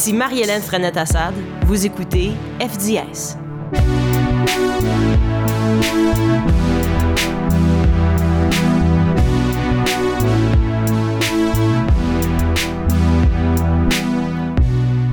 Ici 0.00 0.14
Marie-Hélène 0.14 0.62
Frenette-Assad. 0.62 1.34
Vous 1.66 1.84
écoutez 1.84 2.30
FDS. 2.58 3.36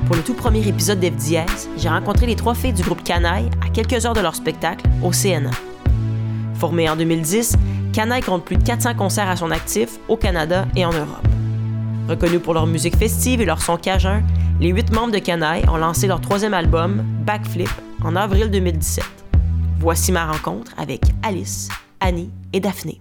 Pour 0.06 0.16
le 0.16 0.22
tout 0.24 0.32
premier 0.32 0.66
épisode 0.66 1.00
d'FDS, 1.00 1.68
j'ai 1.76 1.90
rencontré 1.90 2.24
les 2.24 2.34
trois 2.34 2.54
filles 2.54 2.72
du 2.72 2.82
groupe 2.82 3.04
Canaille 3.04 3.50
à 3.62 3.68
quelques 3.68 4.06
heures 4.06 4.14
de 4.14 4.22
leur 4.22 4.36
spectacle 4.36 4.86
au 5.02 5.10
CNA. 5.10 5.50
Formé 6.54 6.88
en 6.88 6.96
2010, 6.96 7.56
Canaille 7.92 8.22
compte 8.22 8.46
plus 8.46 8.56
de 8.56 8.62
400 8.62 8.94
concerts 8.94 9.28
à 9.28 9.36
son 9.36 9.50
actif 9.50 9.98
au 10.08 10.16
Canada 10.16 10.66
et 10.76 10.86
en 10.86 10.92
Europe. 10.94 11.28
Reconnus 12.08 12.40
pour 12.40 12.54
leur 12.54 12.66
musique 12.66 12.96
festive 12.96 13.42
et 13.42 13.44
leur 13.44 13.60
son 13.60 13.76
cajun, 13.76 14.22
les 14.60 14.70
huit 14.70 14.90
membres 14.92 15.12
de 15.12 15.18
Canaille 15.18 15.64
ont 15.68 15.76
lancé 15.76 16.06
leur 16.06 16.20
troisième 16.20 16.54
album, 16.54 17.02
Backflip, 17.24 17.70
en 18.04 18.16
avril 18.16 18.50
2017. 18.50 19.04
Voici 19.78 20.10
ma 20.12 20.26
rencontre 20.30 20.72
avec 20.76 21.00
Alice, 21.22 21.68
Annie 22.00 22.30
et 22.52 22.60
Daphné. 22.60 23.00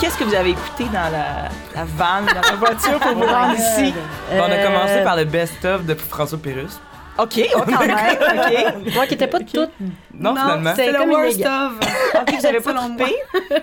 Qu'est-ce 0.00 0.16
que 0.16 0.24
vous 0.24 0.34
avez 0.34 0.50
écouté 0.50 0.84
dans 0.84 1.10
la, 1.10 1.48
la 1.74 1.84
van, 1.84 2.22
dans 2.22 2.40
la 2.40 2.56
voiture 2.56 3.00
pour 3.00 3.14
vous 3.14 3.26
rendre 3.26 3.54
ici? 3.54 3.92
Bon, 4.30 4.38
on 4.38 4.42
a 4.44 4.50
Euh, 4.54 4.64
commencé 4.66 5.02
par 5.02 5.16
le 5.16 5.24
best-of 5.24 5.84
de 5.86 5.94
François 5.94 6.38
Pérus. 6.38 6.78
OK, 7.18 7.40
oh, 7.56 7.60
quand 7.66 7.86
même, 7.86 8.16
OK. 8.86 8.94
Moi 8.94 9.06
qui 9.06 9.12
n'étais 9.14 9.26
pas 9.26 9.40
toute. 9.40 9.70
Non, 10.14 10.34
finalement. 10.36 10.72
c'est 10.76 10.92
le 10.92 10.98
comme 10.98 11.10
worst 11.10 11.34
illégal. 11.34 11.66
of. 11.66 12.20
OK, 12.22 12.34
vous 12.38 12.46
avez 12.46 12.60
pas 12.60 12.74
coupé? 12.74 13.14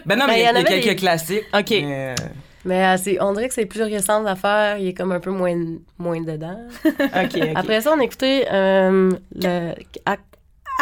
Ben 0.05 0.15
non, 0.19 0.25
Ben, 0.25 0.33
mais 0.33 0.39
il 0.39 0.43
y 0.43 0.45
a 0.45 0.49
avait 0.49 0.63
quelques 0.63 0.83
des- 0.85 0.95
classiques. 0.95 1.43
OK. 1.53 1.69
mais, 1.69 2.15
euh, 2.19 2.23
Mais 2.65 2.85
euh, 2.85 2.97
c'est- 2.97 3.21
on 3.21 3.33
dirait 3.33 3.47
que 3.47 3.53
c'est 3.53 3.65
plus 3.65 3.81
récent 3.83 4.21
d'affaires. 4.23 4.77
Il 4.77 4.87
est 4.89 4.93
comme 4.93 5.11
un 5.11 5.19
peu 5.19 5.29
moins, 5.31 5.55
moins 5.97 6.21
dedans. 6.21 6.59
OK. 6.85 7.39
Après 7.55 7.81
ça, 7.81 7.93
on 7.95 7.99
a 7.99 8.03
écouté 8.03 8.45
euh, 8.51 9.11
le. 9.35 9.73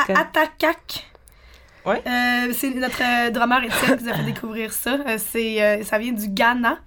Attacac. 0.09 1.05
Ouais. 1.85 2.01
Euh, 2.07 2.53
c'est 2.53 2.69
notre 2.71 3.01
euh, 3.01 3.29
drummer 3.29 3.63
Étienne 3.65 3.97
qui 3.97 4.03
nous 4.05 4.09
a 4.09 4.13
fait 4.13 4.23
découvrir 4.23 4.71
ça. 4.71 4.97
Euh, 5.07 5.17
c'est, 5.17 5.61
euh, 5.61 5.83
ça 5.83 5.97
vient 5.97 6.13
du 6.13 6.27
Ghana. 6.29 6.77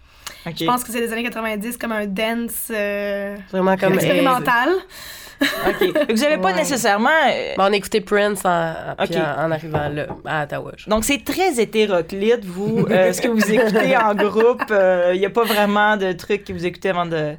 OK. 0.46 0.54
Je 0.58 0.64
pense 0.64 0.82
que 0.82 0.90
c'est 0.90 1.00
des 1.00 1.12
années 1.12 1.22
90, 1.22 1.76
comme 1.76 1.92
un 1.92 2.06
dance 2.06 2.68
euh, 2.70 3.36
vraiment 3.52 3.76
comme. 3.76 3.94
expérimental. 3.94 4.70
OK. 5.40 6.10
Vous 6.14 6.24
avez 6.24 6.38
pas 6.38 6.48
Ouais. 6.48 6.54
nécessairement... 6.54 7.08
euh, 7.28 7.54
on 7.58 7.64
a 7.72 7.76
écouté 7.76 8.00
Prince 8.00 8.44
en, 8.44 8.50
arrivant 8.98 9.88
là, 9.88 10.06
à 10.24 10.44
Ottawa. 10.44 10.72
je- 10.76 10.88
Donc, 10.88 11.04
c'est 11.04 11.22
très 11.24 11.60
hétéroclite, 11.60 12.44
vous, 12.44 12.86
euh, 12.90 13.12
ce 13.12 13.20
que 13.20 13.28
vous 13.28 13.50
écoutez 13.52 13.96
en 13.96 14.14
groupe. 14.14 14.62
Il 15.12 15.18
n'y 15.18 15.26
a 15.26 15.30
pas 15.30 15.44
vraiment 15.44 15.96
de 15.96 16.12
trucs 16.12 16.44
que 16.44 16.52
vous 16.52 16.64
écoutez 16.64 16.90
avant 16.90 17.06
de, 17.06 17.34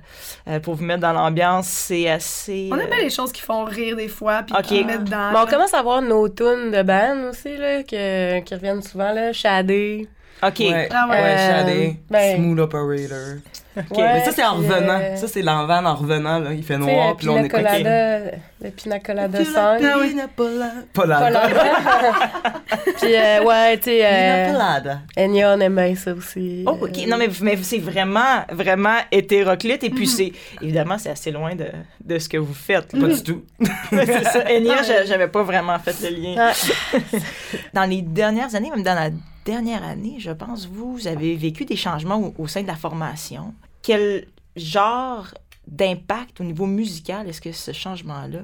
euh, 0.47 0.59
pour 0.59 0.75
vous 0.75 0.83
mettre 0.83 1.01
dans 1.01 1.13
l'ambiance. 1.13 1.67
C'est 1.67 2.09
assez... 2.09 2.69
On 2.71 2.77
aime 2.77 2.87
bien 2.89 2.99
euh, 2.99 3.03
les 3.03 3.09
choses 3.09 3.31
qui 3.31 3.41
font 3.41 3.63
rire 3.63 3.95
des 3.95 4.07
fois, 4.09 4.43
puis 4.43 4.55
Ok. 4.55 4.63
qui 4.65 4.83
mettent 4.83 5.03
dedans. 5.05 5.31
Mais 5.33 5.39
on 5.39 5.45
commence 5.47 5.73
à 5.73 5.81
voir 5.81 6.01
nos 6.01 6.27
tunes 6.29 6.71
de 6.71 6.83
band 6.83 7.29
aussi, 7.29 7.55
là, 7.57 7.83
que- 7.83 8.39
qui 8.41 8.53
reviennent 8.53 8.81
souvent, 8.83 9.11
là. 9.11 9.33
Shadé. 9.33 10.07
OK. 10.43 10.59
Ouais, 10.59 10.87
Ah 10.91 11.07
ouais. 11.09 11.21
ouais, 11.21 11.37
Shadé, 11.37 11.95
ben- 12.11 12.35
Smooth 12.37 12.59
Operator. 12.59 13.37
OK. 13.77 13.97
Ouais. 13.97 14.13
mais 14.13 14.23
ça, 14.25 14.31
c'est 14.31 14.43
en 14.43 14.55
revenant. 14.55 14.99
euh, 14.99 15.15
Ça, 15.15 15.27
c'est 15.27 15.41
l'envan 15.43 15.85
en 15.85 15.95
revenant. 15.95 16.39
Là. 16.39 16.51
Il 16.53 16.63
fait 16.63 16.77
noir, 16.79 17.15
puis 17.15 17.27
là, 17.27 17.33
on 17.33 17.35
Pina 17.35 17.45
écoute. 17.47 17.59
Colada, 17.59 18.19
le 18.61 18.69
Pina 18.71 18.99
Colada. 18.99 19.39
Ah 19.55 19.77
oui. 19.99 20.15
Pas 20.93 21.05
là. 21.05 21.21
Puis, 22.99 23.15
euh, 23.15 23.43
ouais, 23.43 23.77
tu 23.77 23.83
sais, 23.85 23.99
euh, 24.03 24.51
Colada. 24.51 24.99
Enya, 25.17 25.53
on 25.55 25.59
aime 25.59 25.75
bien 25.75 25.95
ça 25.95 26.13
aussi. 26.13 26.63
Oh, 26.65 26.77
OK. 26.81 27.05
Non, 27.07 27.17
mais, 27.17 27.29
mais 27.41 27.57
c'est 27.61 27.77
vraiment, 27.79 28.45
vraiment 28.51 28.97
hétéroclite. 29.11 29.83
Et 29.83 29.89
puis, 29.89 30.07
c'est... 30.07 30.31
Évidemment, 30.61 30.97
c'est 30.97 31.09
assez 31.11 31.31
loin 31.31 31.55
de, 31.55 31.65
de 32.03 32.19
ce 32.19 32.27
que 32.29 32.37
vous 32.37 32.53
faites. 32.53 32.93
là. 32.93 33.07
Pas 33.07 33.13
du 33.13 33.23
tout. 33.23 33.43
c'est 33.91 34.23
ça. 34.23 34.39
Enya, 34.49 34.81
j'a- 34.83 35.05
j'avais 35.05 35.27
pas 35.27 35.43
vraiment 35.43 35.77
fait 35.79 35.95
le 36.09 36.15
lien. 36.15 36.47
Ouais. 36.47 37.19
Dans 37.73 37.85
les 37.89 38.01
dernières 38.01 38.53
années, 38.55 38.69
même 38.71 38.83
dans 38.83 38.95
la 38.95 39.09
dernière 39.51 39.83
année, 39.83 40.15
je 40.19 40.31
pense, 40.31 40.67
vous 40.67 41.07
avez 41.07 41.35
vécu 41.35 41.65
des 41.65 41.75
changements 41.75 42.19
au, 42.19 42.33
au 42.43 42.47
sein 42.47 42.61
de 42.61 42.67
la 42.67 42.75
formation. 42.75 43.53
Quel 43.81 44.27
genre 44.55 45.27
d'impact 45.67 46.39
au 46.39 46.43
niveau 46.45 46.65
musical 46.65 47.27
est-ce 47.27 47.41
que 47.41 47.51
ce 47.51 47.71
changement-là 47.73 48.39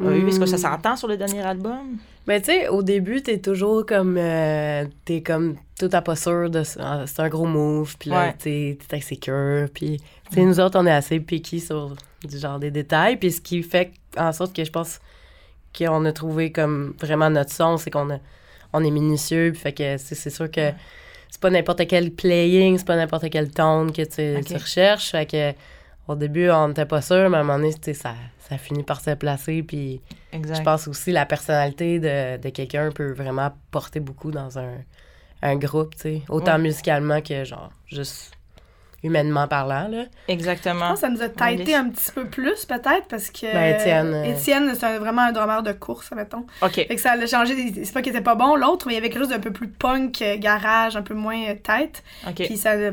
a 0.00 0.10
eu? 0.12 0.28
Est-ce 0.28 0.38
que 0.40 0.46
ça 0.46 0.56
Hmm. 0.56 0.60
s'entend 0.72 0.96
sur 0.96 1.08
le 1.08 1.16
dernier 1.16 1.42
album? 1.42 1.98
Mais 2.26 2.40
tu 2.40 2.46
sais, 2.52 2.68
au 2.68 2.82
début, 2.82 3.20
t'es 3.22 3.38
toujours 3.38 3.84
comme. 3.84 4.16
euh, 4.16 4.84
t'es 5.04 5.22
comme 5.22 5.56
tout 5.78 5.90
à 5.92 6.00
pas 6.02 6.14
sûr 6.16 6.48
de. 6.50 6.62
ah, 6.78 7.02
C'est 7.06 7.20
un 7.20 7.28
gros 7.28 7.46
move, 7.46 7.96
puis 7.98 8.10
là, 8.10 8.26
Ouais. 8.26 8.34
t'es 8.38 8.78
insécure, 8.92 9.68
puis. 9.74 9.98
Tu 10.30 10.34
sais, 10.36 10.44
nous 10.44 10.60
autres, 10.60 10.78
on 10.78 10.86
est 10.86 10.92
assez 11.02 11.18
picky 11.20 11.58
sur 11.60 11.96
du 12.28 12.38
genre 12.38 12.58
des 12.60 12.70
détails, 12.70 13.16
puis 13.16 13.32
ce 13.32 13.40
qui 13.40 13.62
fait 13.64 13.92
en 14.16 14.32
sorte 14.32 14.54
que 14.54 14.64
je 14.64 14.70
pense 14.70 15.00
qu'on 15.76 16.04
a 16.04 16.12
trouvé 16.12 16.52
comme 16.52 16.94
vraiment 17.00 17.28
notre 17.30 17.52
son, 17.52 17.76
c'est 17.76 17.90
qu'on 17.90 18.08
a, 18.10 18.18
on 18.72 18.82
est 18.84 18.90
minutieux, 18.90 19.50
puis 19.52 19.60
fait 19.60 19.72
que 19.72 19.96
c'est 19.98 20.30
sûr 20.30 20.50
que 20.50 20.70
c'est 21.30 21.40
pas 21.40 21.50
n'importe 21.50 21.86
quel 21.86 22.10
playing, 22.12 22.78
c'est 22.78 22.86
pas 22.86 22.96
n'importe 22.96 23.30
quel 23.30 23.50
tone 23.50 23.92
que 23.92 24.02
tu, 24.02 24.44
tu 24.44 24.54
recherches, 24.56 25.10
fait 25.10 25.26
que. 25.26 25.52
Au 26.08 26.16
début, 26.16 26.50
on 26.50 26.66
n'était 26.66 26.84
pas 26.84 27.00
sûr, 27.00 27.30
mais 27.30 27.36
à 27.36 27.40
un 27.40 27.44
moment 27.44 27.58
donné, 27.60 27.70
ça, 27.94 28.14
ça 28.40 28.58
finit 28.58 28.82
par 28.82 29.00
se 29.00 29.10
placer. 29.12 29.62
Puis 29.62 30.00
Exact. 30.32 30.56
je 30.56 30.62
pense 30.62 30.88
aussi 30.88 31.12
la 31.12 31.26
personnalité 31.26 32.00
de, 32.00 32.38
de 32.42 32.48
quelqu'un 32.48 32.90
peut 32.90 33.12
vraiment 33.12 33.52
porter 33.70 34.00
beaucoup 34.00 34.32
dans 34.32 34.58
un, 34.58 34.78
un 35.42 35.56
groupe, 35.56 35.94
tu 35.94 36.00
sais. 36.02 36.22
Autant 36.28 36.54
Ouais. 36.56 36.62
musicalement 36.62 37.20
que, 37.20 37.44
genre, 37.44 37.70
juste 37.86 38.32
humainement 39.02 39.48
parlant, 39.48 39.88
là. 39.88 40.04
Je 40.28 40.32
Exactement. 40.32 40.88
pense 40.88 40.94
que 40.94 41.00
ça 41.00 41.08
nous 41.10 41.22
a 41.22 41.28
tighté 41.28 41.74
un 41.74 41.88
petit 41.88 42.12
peu 42.12 42.24
plus, 42.26 42.64
peut-être, 42.66 43.06
parce 43.08 43.30
que. 43.30 43.52
Ben, 43.52 43.74
Étienne, 43.76 44.14
euh, 44.14 44.24
Étienne, 44.24 44.72
c'est 44.78 44.98
vraiment 44.98 45.22
un 45.22 45.32
drummer 45.32 45.62
de 45.62 45.72
course, 45.72 46.10
mettons. 46.12 46.46
OK. 46.62 46.72
Fait 46.74 46.86
que 46.86 47.00
ça 47.00 47.12
a 47.12 47.26
changé. 47.26 47.54
des- 47.54 47.84
C'est 47.84 47.92
pas 47.92 48.02
qu'il 48.02 48.12
était 48.14 48.22
pas 48.24 48.34
bon, 48.34 48.54
l'autre, 48.56 48.86
mais 48.86 48.92
il 48.92 48.96
y 48.96 48.98
avait 48.98 49.10
quelque 49.10 49.20
chose 49.22 49.28
d'un 49.30 49.40
peu 49.40 49.52
plus 49.52 49.68
punk, 49.68 50.22
euh, 50.22 50.36
garage, 50.38 50.96
un 50.96 51.02
peu 51.02 51.14
moins 51.14 51.40
euh, 51.48 51.54
tête. 51.54 52.02
OK. 52.28 52.34
Puis 52.46 52.56
ça 52.56 52.72
a 52.72 52.92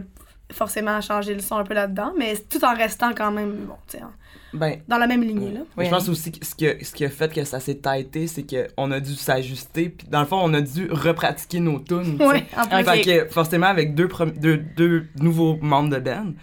forcément 0.51 0.99
changé 1.01 1.33
le 1.35 1.41
son 1.41 1.57
un 1.57 1.63
peu 1.63 1.73
là-dedans, 1.75 2.13
mais 2.17 2.33
tout 2.49 2.63
en 2.65 2.73
restant 2.75 3.11
quand 3.15 3.31
même, 3.31 3.51
bon, 3.67 3.75
tu 3.87 3.97
sais, 3.97 4.03
en- 4.03 4.11
Ben, 4.53 4.77
dans 4.87 4.97
la 4.97 5.05
même 5.07 5.21
lignée, 5.23 5.51
là. 5.51 5.59
Oui, 5.77 5.85
je 5.85 5.89
pense 5.91 6.09
aussi 6.09 6.31
que 6.31 6.43
ce 6.45 6.55
qui, 6.55 6.67
a, 6.67 6.73
ce 6.83 6.91
qui 6.93 7.05
a 7.05 7.09
fait 7.09 7.31
que 7.33 7.43
ça 7.43 7.59
s'est 7.59 7.75
tighté, 7.79 8.25
c'est 8.27 8.43
qu'on 8.43 8.91
a 8.91 8.99
dû 8.99 9.13
s'ajuster. 9.13 9.89
Puis 9.89 10.07
dans 10.09 10.21
le 10.21 10.25
fond, 10.25 10.39
on 10.41 10.53
a 10.53 10.61
dû 10.61 10.87
repratiquer 10.91 11.59
nos 11.59 11.79
tunes. 11.79 12.17
Ouais, 12.19 12.45
en. 12.57 12.83
Fait 12.83 13.01
que 13.01 13.29
forcément, 13.29 13.67
avec 13.67 13.93
deux, 13.95 14.07
prom- 14.07 14.37
deux, 14.39 14.57
deux 14.57 15.05
nouveaux 15.19 15.57
membres 15.61 15.89
de 15.95 15.99
band, 15.99 16.33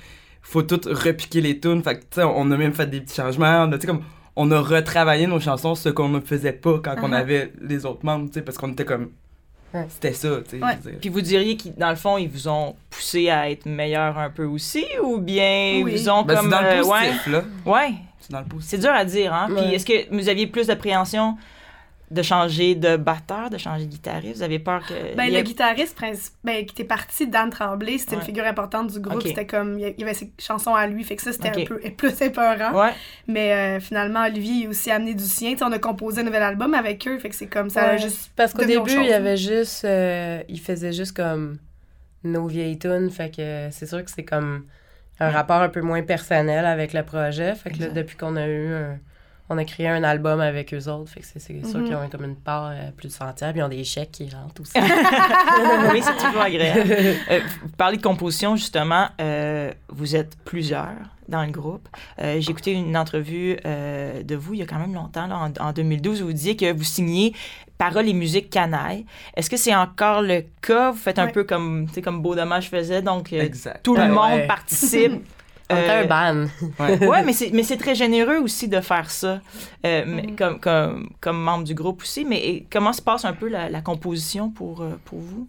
faut 0.43 0.62
tout 0.62 0.81
repiquer 0.87 1.41
les 1.41 1.59
tunes. 1.59 1.83
Fait 1.83 1.97
que, 1.97 2.00
tu 2.03 2.06
sais, 2.12 2.22
on 2.22 2.50
a 2.53 2.56
même 2.56 2.75
fait 2.75 2.87
des 2.87 3.00
petits 3.00 3.16
changements. 3.16 3.65
On 3.69 3.72
a, 3.72 3.75
tu 3.75 3.81
sais, 3.83 3.87
comme, 3.89 4.03
on 4.37 4.50
a 4.53 4.61
retravaillé 4.61 5.27
nos 5.27 5.41
chansons, 5.41 5.75
ce 5.75 5.89
qu'on 5.89 6.09
ne 6.11 6.21
faisait 6.21 6.53
pas 6.53 6.78
quand 6.78 6.95
on 7.03 7.09
Uh-huh. 7.11 7.15
avait 7.16 7.53
les 7.61 7.87
autres 7.87 8.05
membres, 8.05 8.27
tu 8.28 8.34
sais, 8.34 8.43
parce 8.43 8.56
qu'on 8.59 8.71
était 8.72 8.84
comme... 8.84 9.11
Ouais. 9.77 9.87
C'était 9.89 10.13
ça, 10.13 10.29
tu 10.49 10.59
sais. 10.59 10.65
Ouais. 10.65 10.79
Puis 11.01 11.09
vous 11.11 11.21
diriez 11.21 11.57
que 11.57 11.69
dans 11.77 11.91
le 11.91 11.97
fond, 11.97 12.17
ils 12.19 12.29
vous 12.29 12.49
ont 12.49 12.75
poussé 12.91 13.29
à 13.31 13.51
être 13.51 13.67
meilleur 13.67 14.19
un 14.19 14.31
peu 14.31 14.45
aussi, 14.45 14.85
ou 15.03 15.19
bien 15.19 15.73
ils 15.79 15.85
Oui. 15.85 16.09
ont 16.09 16.23
Ben, 16.23 16.37
comme... 16.37 16.45
c'est 16.45 16.51
dans 16.51 16.61
le 16.63 16.67
euh, 16.69 16.85
ouais, 16.85 16.99
positif, 17.09 17.27
là. 17.29 17.43
ouais, 17.67 17.95
C'est 18.21 18.33
dans 18.33 18.41
le 18.41 18.45
positif. 18.47 18.71
c'est 18.71 18.79
dur 18.79 18.91
à 18.93 19.05
dire, 19.05 19.35
hein. 19.35 19.47
Puis 19.49 19.57
Ouais. 19.57 19.75
est-ce 19.75 19.87
que 19.87 20.15
vous 20.15 20.29
aviez 20.29 20.47
plus 20.47 20.67
d'appréhension 20.69 21.37
de 22.11 22.22
changer 22.22 22.75
de 22.77 22.97
batteur, 22.97 23.50
de 23.50 23.59
changer 23.59 23.84
de 23.87 23.91
guitariste? 23.91 24.37
Vous 24.37 24.43
avez 24.43 24.59
peur 24.61 24.81
que... 24.87 25.17
Ben, 25.17 25.25
a- 25.25 25.39
le 25.39 25.43
guitariste 25.43 25.97
ben, 26.44 26.65
qui 26.65 26.72
était 26.72 26.84
parti, 26.84 27.27
Dan 27.27 27.50
Tremblay, 27.50 27.99
c'était 27.99 28.12
Ouais. 28.15 28.21
une 28.21 28.27
figure 28.27 28.44
importante 28.44 28.93
du 28.93 29.00
groupe. 29.00 29.22
C'était 29.22 29.47
comme, 29.47 29.78
il 29.78 29.94
y 29.99 30.03
avait 30.05 30.15
ses 30.15 30.31
chansons 30.39 30.75
à 30.75 30.87
lui, 30.87 31.03
fait 31.03 31.16
que 31.16 31.22
ça, 31.22 31.33
c'était 31.33 31.49
un 31.49 31.65
peu 31.65 31.78
plus 31.97 32.21
épeurant. 32.22 32.72
Ouais, 32.81 32.93
Mais 33.27 33.53
euh, 33.53 33.81
finalement, 33.81 34.25
Olivier 34.25 34.53
il 34.55 34.66
a 34.66 34.71
aussi 34.71 34.91
amené 34.91 35.15
du 35.15 35.25
sien. 35.25 35.50
Tu 35.53 35.59
sais, 35.59 35.65
on 35.65 35.72
a 35.72 35.78
composé 35.81 36.21
un 36.21 36.25
nouvel 36.25 36.42
album 36.45 36.75
avec 36.75 37.07
eux, 37.09 37.19
fait 37.19 37.28
que 37.28 37.34
c'est 37.34 37.47
comme 37.48 37.71
ça. 37.71 37.83
a 37.83 37.92
Ouais. 37.95 37.98
juste 37.98 38.31
Parce 38.36 38.53
qu'au 38.53 38.65
début, 38.65 38.89
chose. 38.91 39.01
il 39.03 39.10
y 39.10 39.13
avait 39.13 39.36
juste... 39.36 39.84
euh, 39.84 40.42
il 40.48 40.60
faisait 40.60 40.92
juste 40.92 41.16
comme 41.16 41.59
nos 42.22 42.47
vieilles 42.47 42.78
tunes, 42.78 43.10
fait 43.10 43.34
que 43.34 43.69
c'est 43.72 43.86
sûr 43.86 44.04
que 44.04 44.10
c'est 44.10 44.25
comme 44.25 44.65
un 45.19 45.31
rapport 45.31 45.63
un 45.63 45.69
peu 45.71 45.81
moins 45.81 46.03
personnel 46.03 46.66
avec 46.66 46.92
le 46.92 47.03
projet. 47.03 47.54
Fait 47.54 47.71
que 47.71 47.81
là, 47.81 47.89
depuis 47.89 48.16
qu'on 48.16 48.36
a 48.36 48.47
eu 48.47 48.72
un- 48.75 48.98
On 49.48 49.59
a 49.59 49.65
créé 49.65 49.89
un 49.89 50.03
album 50.03 50.41
avec 50.41 50.75
eux 50.75 50.89
autres, 50.89 51.10
fait 51.10 51.21
que 51.21 51.27
c'est 51.27 51.39
c'est 51.39 51.65
sûr 51.65 51.78
Mhm. 51.78 51.84
qu'ils 51.84 51.95
ont 51.95 52.09
comme 52.09 52.25
une 52.25 52.34
part 52.37 52.71
euh, 52.72 52.91
plus 52.97 53.16
entière, 53.21 53.51
puis 53.53 53.60
ils 53.60 53.65
ont 53.65 53.69
des 53.69 53.84
chèques 53.84 54.10
qui 54.13 54.28
rentrent 54.28 54.60
aussi. 54.63 54.72
oui, 55.93 56.01
c'est 56.03 56.16
toujours 56.25 56.41
agréable. 56.43 56.91
Euh, 57.31 57.41
vous 57.63 57.69
parlez 57.77 57.97
de 57.97 58.03
composition, 58.03 58.57
justement. 58.57 59.07
euh, 59.21 59.71
vous 59.89 60.16
êtes 60.16 60.37
plusieurs 60.45 60.89
dans 61.28 61.45
le 61.45 61.51
groupe. 61.51 61.89
Euh, 62.21 62.41
J'ai 62.41 62.51
écouté 62.51 62.72
une 62.72 62.97
entrevue 62.97 63.57
euh, 63.66 64.22
de 64.22 64.34
vous 64.37 64.54
il 64.54 64.60
y 64.60 64.63
a 64.63 64.66
quand 64.66 64.78
même 64.78 64.95
longtemps, 64.95 65.27
là, 65.27 65.37
en, 65.60 65.69
en 65.69 65.72
2012, 65.72 66.22
où 66.22 66.27
vous 66.27 66.33
disiez 66.33 66.57
que 66.57 66.72
vous 66.72 66.84
signiez 66.84 67.33
paroles 67.78 68.09
et 68.09 68.13
musique 68.15 68.48
canaille. 68.51 69.04
Est-ce 69.37 69.51
que 69.51 69.57
c'est 69.57 69.75
encore 69.75 70.22
le 70.22 70.45
cas? 70.63 70.91
Vous 70.93 70.98
faites 70.98 71.19
un 71.19 71.27
peu 71.28 71.45
comme, 71.45 71.87
tu 71.89 71.95
sais, 71.95 72.03
comme 72.03 72.22
Beau 72.22 72.34
Dommage 72.34 72.69
faisait, 72.71 73.03
donc 73.03 73.33
euh, 73.33 73.41
Exact. 73.43 73.83
tout 73.84 73.95
le 73.95 74.03
Ouais, 74.03 74.09
monde 74.09 74.33
ouais. 74.41 74.47
participe. 74.47 75.22
Euh, 75.72 76.03
un 76.03 76.07
ban. 76.07 76.47
Ouais. 76.78 77.07
ouais, 77.09 77.22
mais 77.24 77.33
c'est, 77.33 77.51
mais 77.53 77.63
c'est 77.65 77.77
très 77.77 77.95
généreux 77.95 78.36
aussi 78.39 78.68
de 78.68 78.80
faire 78.80 79.10
ça, 79.10 79.41
euh, 79.84 80.04
mais 80.07 80.22
Mhm. 80.22 80.36
comme, 80.36 80.60
comme, 80.60 81.09
comme 81.21 81.42
membre 81.42 81.65
du 81.65 81.74
groupe 81.74 82.03
aussi. 82.03 82.24
Mais 82.24 82.39
et 82.39 82.66
comment 82.71 82.92
se 82.92 83.03
passe 83.03 83.24
un 83.24 83.33
peu 83.33 83.48
la, 83.48 83.68
la 83.68 83.80
composition 83.80 84.48
pour, 84.51 84.83
euh, 84.83 84.98
pour 85.04 85.18
vous? 85.18 85.48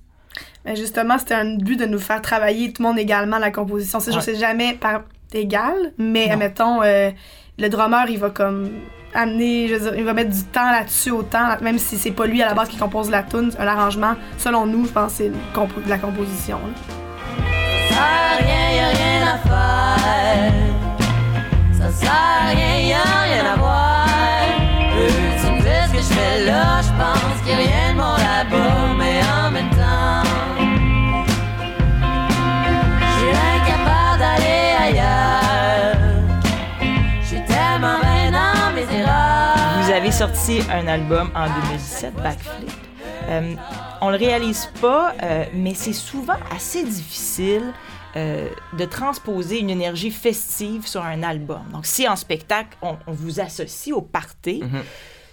Mais 0.66 0.76
justement, 0.76 1.18
c'était 1.18 1.34
un 1.36 1.58
but 1.58 1.78
de 1.80 1.86
nous 1.86 2.00
faire 2.00 2.22
travailler 2.22 2.72
tout 2.74 2.82
le 2.84 2.88
monde 2.90 3.00
également 3.00 3.38
la 3.38 3.52
composition. 3.52 4.00
C'est 4.00 4.14
Ouais. 4.16 4.22
c'est 4.22 4.36
jamais 4.36 4.74
par 4.74 5.02
égal, 5.34 5.76
mais 5.98 6.28
Non. 6.28 6.34
admettons, 6.34 6.82
euh, 6.84 7.12
le 7.60 7.70
drummer, 7.70 8.06
il 8.10 8.18
va 8.20 8.30
comme 8.30 8.70
amener, 9.14 9.68
je 9.68 9.76
veux 9.76 9.80
dire, 9.92 10.00
il 10.00 10.04
va 10.04 10.14
mettre 10.14 10.32
du 10.32 10.44
temps 10.44 10.70
là-dessus 10.72 11.12
autant, 11.12 11.58
même 11.62 11.80
si 11.80 11.98
c'est 11.98 12.12
pas 12.12 12.26
lui 12.28 12.42
à 12.44 12.48
la 12.48 12.54
base 12.54 12.70
qui 12.70 12.78
compose 12.78 13.10
la 13.10 13.24
tune, 13.24 13.52
un 13.58 13.68
arrangement, 13.68 14.16
selon 14.38 14.66
nous, 14.66 14.86
je 14.86 14.92
pense 14.92 15.18
que 15.18 15.24
c'est 15.26 15.32
la 15.90 15.98
composition. 15.98 16.58
là. 16.58 17.07
À 17.98 18.38
rien, 18.38 18.66
y 18.72 18.80
a 18.80 18.90
rien 19.00 19.20
à 19.34 19.38
faire. 19.50 20.54
Ça 21.74 21.88
sert 21.92 22.12
à 22.12 22.48
rien, 22.50 22.74
y 22.80 22.94
a 22.94 22.96
rien 23.26 23.46
à 23.54 23.56
voir. 23.58 24.08
Veux-tu 24.96 25.48
me 25.52 25.60
dire 25.62 25.84
ce 25.88 25.92
que 25.94 25.98
je 25.98 26.12
fais 26.14 26.46
là? 26.46 26.82
Je 26.82 26.92
pense 27.02 27.38
qu'il 27.44 27.52
y 27.52 27.54
a 27.54 27.58
rien 27.58 27.88
de 27.94 27.98
bon 27.98 28.16
là-bas, 28.28 28.94
mais 28.98 29.18
en 29.24 29.52
même 29.52 29.72
temps, 29.72 30.24
je 33.02 33.12
suis 33.18 33.34
incapable 33.54 34.18
d'aller 34.20 34.64
ailleurs. 34.86 35.98
Je 37.22 37.26
suis 37.28 37.44
tellement 37.46 38.00
bien 38.02 38.32
dans 38.32 38.74
mes 38.76 38.88
erreurs. 39.00 39.84
Vous 39.84 39.92
avez 39.92 40.12
sorti 40.12 40.62
un 40.72 40.88
album 40.88 41.30
en 41.36 41.46
2017, 41.46 42.14
Backflip. 42.22 42.87
Euh, 43.28 43.56
on 44.02 44.10
le 44.10 44.18
réalise 44.18 44.70
pas, 44.82 45.14
euh, 45.22 45.46
mais 45.54 45.74
c'est 45.74 45.94
souvent 45.94 46.38
assez 46.56 46.84
difficile 46.84 47.74
euh, 48.16 48.48
de 48.78 48.86
transposer 48.86 49.60
une 49.60 49.70
énergie 49.70 50.12
festive 50.12 50.88
sur 50.88 51.04
un 51.04 51.22
album. 51.24 51.62
Donc, 51.72 51.86
si 51.86 52.08
en 52.08 52.16
spectacle, 52.16 52.78
on, 52.82 52.96
on 53.06 53.12
vous 53.12 53.40
associe 53.40 53.96
au 53.96 54.02
party, 54.02 54.62
Mhm. 54.64 54.82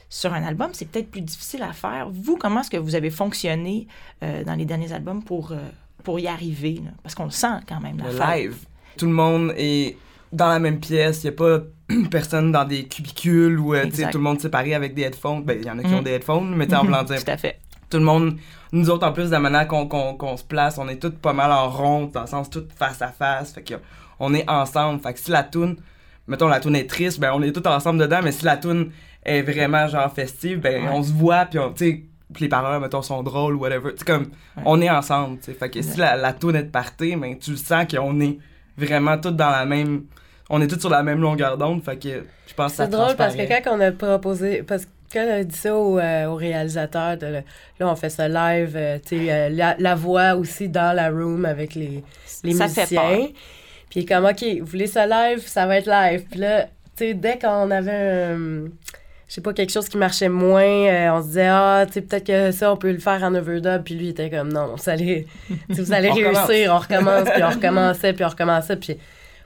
sur 0.09 0.33
un 0.35 0.43
album, 0.45 0.71
c'est 0.73 0.87
peut-être 0.89 1.11
plus 1.11 1.21
difficile 1.23 1.63
à 1.63 1.73
faire. 1.73 2.09
Vous, 2.11 2.37
comment 2.37 2.61
est-ce 2.61 2.71
que 2.71 2.77
vous 2.77 2.95
avez 2.95 3.11
fonctionné 3.11 3.87
euh, 4.23 4.45
dans 4.45 4.55
les 4.55 4.65
derniers 4.65 4.93
albums 4.93 5.23
pour, 5.25 5.53
pour 6.03 6.19
y 6.21 6.27
arriver? 6.27 6.81
là? 6.85 6.91
Parce 7.03 7.15
qu'on 7.15 7.25
le 7.25 7.31
sent 7.31 7.61
quand 7.69 7.81
même, 7.81 7.99
la 7.99 8.05
Le 8.05 8.11
fête. 8.11 8.27
live. 8.37 8.57
Tout 8.99 9.07
le 9.07 9.13
monde 9.13 9.53
est 9.57 9.97
dans 10.33 10.49
la 10.49 10.59
même 10.59 10.79
pièce. 10.81 11.23
Il 11.25 11.29
n'y 11.31 11.35
a 11.35 11.37
pas 11.37 11.59
personne 12.11 12.53
dans 12.53 12.65
des 12.65 12.85
cubicules 12.85 13.59
ou 13.59 13.75
tout 13.75 14.19
le 14.19 14.19
monde 14.19 14.41
séparé 14.41 14.75
avec 14.75 14.95
des 14.95 15.03
headphones. 15.03 15.43
Ben, 15.45 15.59
il 15.61 15.67
y 15.67 15.71
en 15.71 15.79
a 15.79 15.83
qui 15.83 15.89
Mm. 15.89 15.95
ont 15.95 16.03
des 16.03 16.13
headphones, 16.13 16.55
mais 16.55 16.69
sais, 16.69 16.77
en 16.77 16.85
blanc, 16.91 17.05
Tout 17.05 17.13
à 17.27 17.37
fait. 17.37 17.61
Tout 17.95 18.01
le 18.01 18.05
monde, 18.05 18.37
nous 18.73 18.91
autres, 18.91 19.07
en 19.07 19.13
plus, 19.13 19.27
de 19.27 19.31
la 19.31 19.39
manière 19.41 19.69
qu'on 19.69 20.37
se 20.37 20.43
place, 20.45 20.79
on 20.79 20.89
est 20.89 20.97
tous 20.97 21.11
pas 21.13 21.33
mal 21.33 21.53
en 21.53 21.69
ronde, 21.71 22.11
dans 22.11 22.23
le 22.23 22.27
sens 22.27 22.51
tout 22.51 22.65
face 22.77 23.01
à 23.03 23.09
face. 23.09 23.53
Fait 23.53 23.63
que 23.63 23.75
on 24.19 24.35
est 24.35 24.49
ensemble. 24.51 25.01
Fait 25.01 25.13
que 25.15 25.21
si 25.21 25.31
la 25.31 25.45
toune, 25.45 25.77
mettons, 26.27 26.49
la 26.49 26.59
toune 26.59 26.75
est 26.75 26.89
triste, 26.91 27.21
ben, 27.21 27.31
on 27.35 27.43
est 27.43 27.53
tous 27.53 27.69
ensemble 27.69 28.01
dedans, 28.01 28.19
mais 28.23 28.33
si 28.33 28.45
la 28.45 28.57
toune 28.57 28.91
est 29.25 29.43
vraiment, 29.43 29.87
genre, 29.87 30.13
festive, 30.13 30.59
ben, 30.61 30.83
Ouais. 30.85 30.91
on 30.93 31.03
se 31.05 31.13
voit, 31.13 31.45
puis 31.45 31.59
on, 31.61 31.73
tu 31.73 32.05
les 32.41 32.49
paroles, 32.49 32.81
mettons, 32.81 33.01
sont 33.03 33.23
drôles 33.23 33.55
ou 33.55 33.61
whatever. 33.61 33.93
Tu 33.93 33.99
sais, 33.99 34.05
comme, 34.05 34.23
Ouais. 34.57 34.63
on 34.67 34.81
est 34.81 34.91
ensemble, 34.91 35.39
tu 35.39 35.45
sais. 35.45 35.55
Fait 35.55 35.71
que 35.71 35.81
si 35.81 35.97
la, 35.99 36.17
la 36.17 36.33
toune 36.33 36.57
est 36.57 36.65
de 36.65 36.71
party, 36.71 37.15
ben, 37.15 37.39
tu 37.39 37.53
le 37.53 37.57
sens 37.57 37.85
qu'on 37.89 38.21
est 38.21 38.39
vraiment 38.77 39.17
tous 39.19 39.31
dans 39.31 39.51
la 39.51 39.65
même. 39.67 40.03
On 40.51 40.61
est 40.61 40.67
tous 40.67 40.81
sur 40.81 40.91
la 40.91 41.03
même 41.05 41.21
longueur 41.21 41.57
d'onde, 41.57 41.83
fait 41.85 41.97
que 41.97 42.25
je 42.49 42.55
pense 42.55 42.73
que 42.73 42.77
ça 42.79 42.85
C'est 42.87 42.91
drôle 42.91 43.15
parce 43.17 43.35
que 43.37 43.43
quand 43.63 43.77
on 43.77 43.81
a 43.81 43.93
proposé, 43.93 44.63
parce 44.65 44.85
que 44.85 44.91
quand 45.15 45.45
dit 45.45 45.57
ça 45.57 45.75
au, 45.75 45.99
euh, 45.99 46.27
au 46.27 46.35
réalisateur, 46.35 47.17
de, 47.17 47.27
là 47.27 47.43
on 47.81 47.97
fait 47.97 48.11
ça 48.11 48.29
live, 48.29 48.73
euh, 48.77 48.99
tu 48.99 49.17
sais, 49.27 49.33
euh, 49.33 49.49
la, 49.51 49.77
la 49.79 49.95
voix 49.95 50.35
aussi 50.35 50.69
dans 50.69 50.95
la 50.95 51.09
room 51.11 51.45
avec 51.45 51.75
les, 51.75 52.03
les 52.43 52.53
Ça 52.53 52.69
fait 52.69 52.81
musiciens. 52.83 53.01
peur. 53.01 53.29
Puis 53.91 54.01
il 54.01 54.03
est 54.03 54.07
comme, 54.07 54.25
OK, 54.27 54.45
vous 54.61 54.67
voulez 54.67 54.87
ça 54.89 55.07
live, 55.07 55.41
ça 55.47 55.67
va 55.67 55.77
être 55.79 55.87
live. 55.87 56.25
Puis 56.31 56.41
là, 56.41 56.65
tu 56.65 56.69
sais, 56.97 57.15
dès 57.15 57.39
qu'on 57.39 57.71
avait 57.71 57.93
un- 57.93 58.65
je 59.27 59.35
sais 59.37 59.41
pas, 59.41 59.53
quelque 59.53 59.73
chose 59.73 59.89
qui 59.89 59.97
marchait 59.97 60.29
moins, 60.29 60.63
euh, 60.63 61.11
on 61.13 61.23
se 61.23 61.27
disait, 61.29 61.49
ah, 61.49 61.85
tu 61.87 61.95
sais, 61.95 62.01
peut-être 62.03 62.27
que 62.27 62.51
ça, 62.53 62.73
on 62.73 62.77
peut 62.77 62.93
le 62.93 62.99
faire 62.99 63.23
en 63.23 63.35
overdub. 63.35 63.83
Puis 63.85 63.95
lui, 63.95 64.07
il 64.07 64.11
était 64.11 64.31
comme, 64.31 64.53
non, 64.53 64.75
vous 64.77 64.91
allez, 64.91 65.27
vous 65.69 65.93
allez 65.93 66.11
On 66.11 66.15
recommence. 66.15 66.47
réussir, 66.47 66.73
on 66.75 66.79
recommence, 66.79 67.29
puis 67.31 67.43
on 67.43 67.49
recommençait, 67.51 68.13
puis 68.13 68.25
on 68.25 68.29
recommençait. 68.29 68.77
Puis 68.77 68.97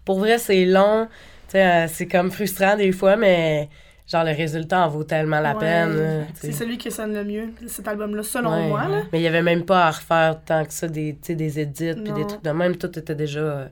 pour 0.05 0.19
vrai, 0.19 0.39
c'est 0.39 0.65
long. 0.65 1.07
Tu 1.49 1.53
sais, 1.53 1.65
euh, 1.67 1.87
c'est 1.89 2.07
comme 2.07 2.31
frustrant 2.31 2.77
des 2.77 2.93
fois, 2.93 3.17
mais 3.17 3.69
genre, 4.11 4.25
le 4.25 4.33
résultat 4.33 4.87
en 4.87 4.89
vaut 4.89 5.05
tellement 5.05 5.41
la 5.41 5.53
Ouais. 5.55 5.61
peine. 5.61 6.27
C'est 6.35 6.53
celui 6.53 6.79
qui 6.79 6.91
sonne 6.91 7.15
le 7.15 7.25
mieux, 7.25 7.51
cet 7.67 7.87
album-là, 7.87 8.23
selon 8.23 8.51
Ouais. 8.53 8.69
moi. 8.69 8.89
Là. 8.89 9.03
Mais 9.13 9.21
il 9.21 9.23
y 9.23 9.27
avait 9.29 9.43
même 9.43 9.65
pas 9.65 9.87
à 9.87 9.91
refaire 9.91 10.37
tant 10.45 10.65
que 10.65 10.73
ça 10.73 10.89
des, 10.89 11.13
tu 11.15 11.29
sais, 11.29 11.35
des 11.35 11.61
edits 11.61 11.93
puis 12.03 12.13
des 12.13 12.27
trucs 12.27 12.43
de 12.43 12.51
même. 12.51 12.77
Tout 12.77 12.99
était 12.99 13.15
déjà. 13.15 13.41
euh, 13.41 13.67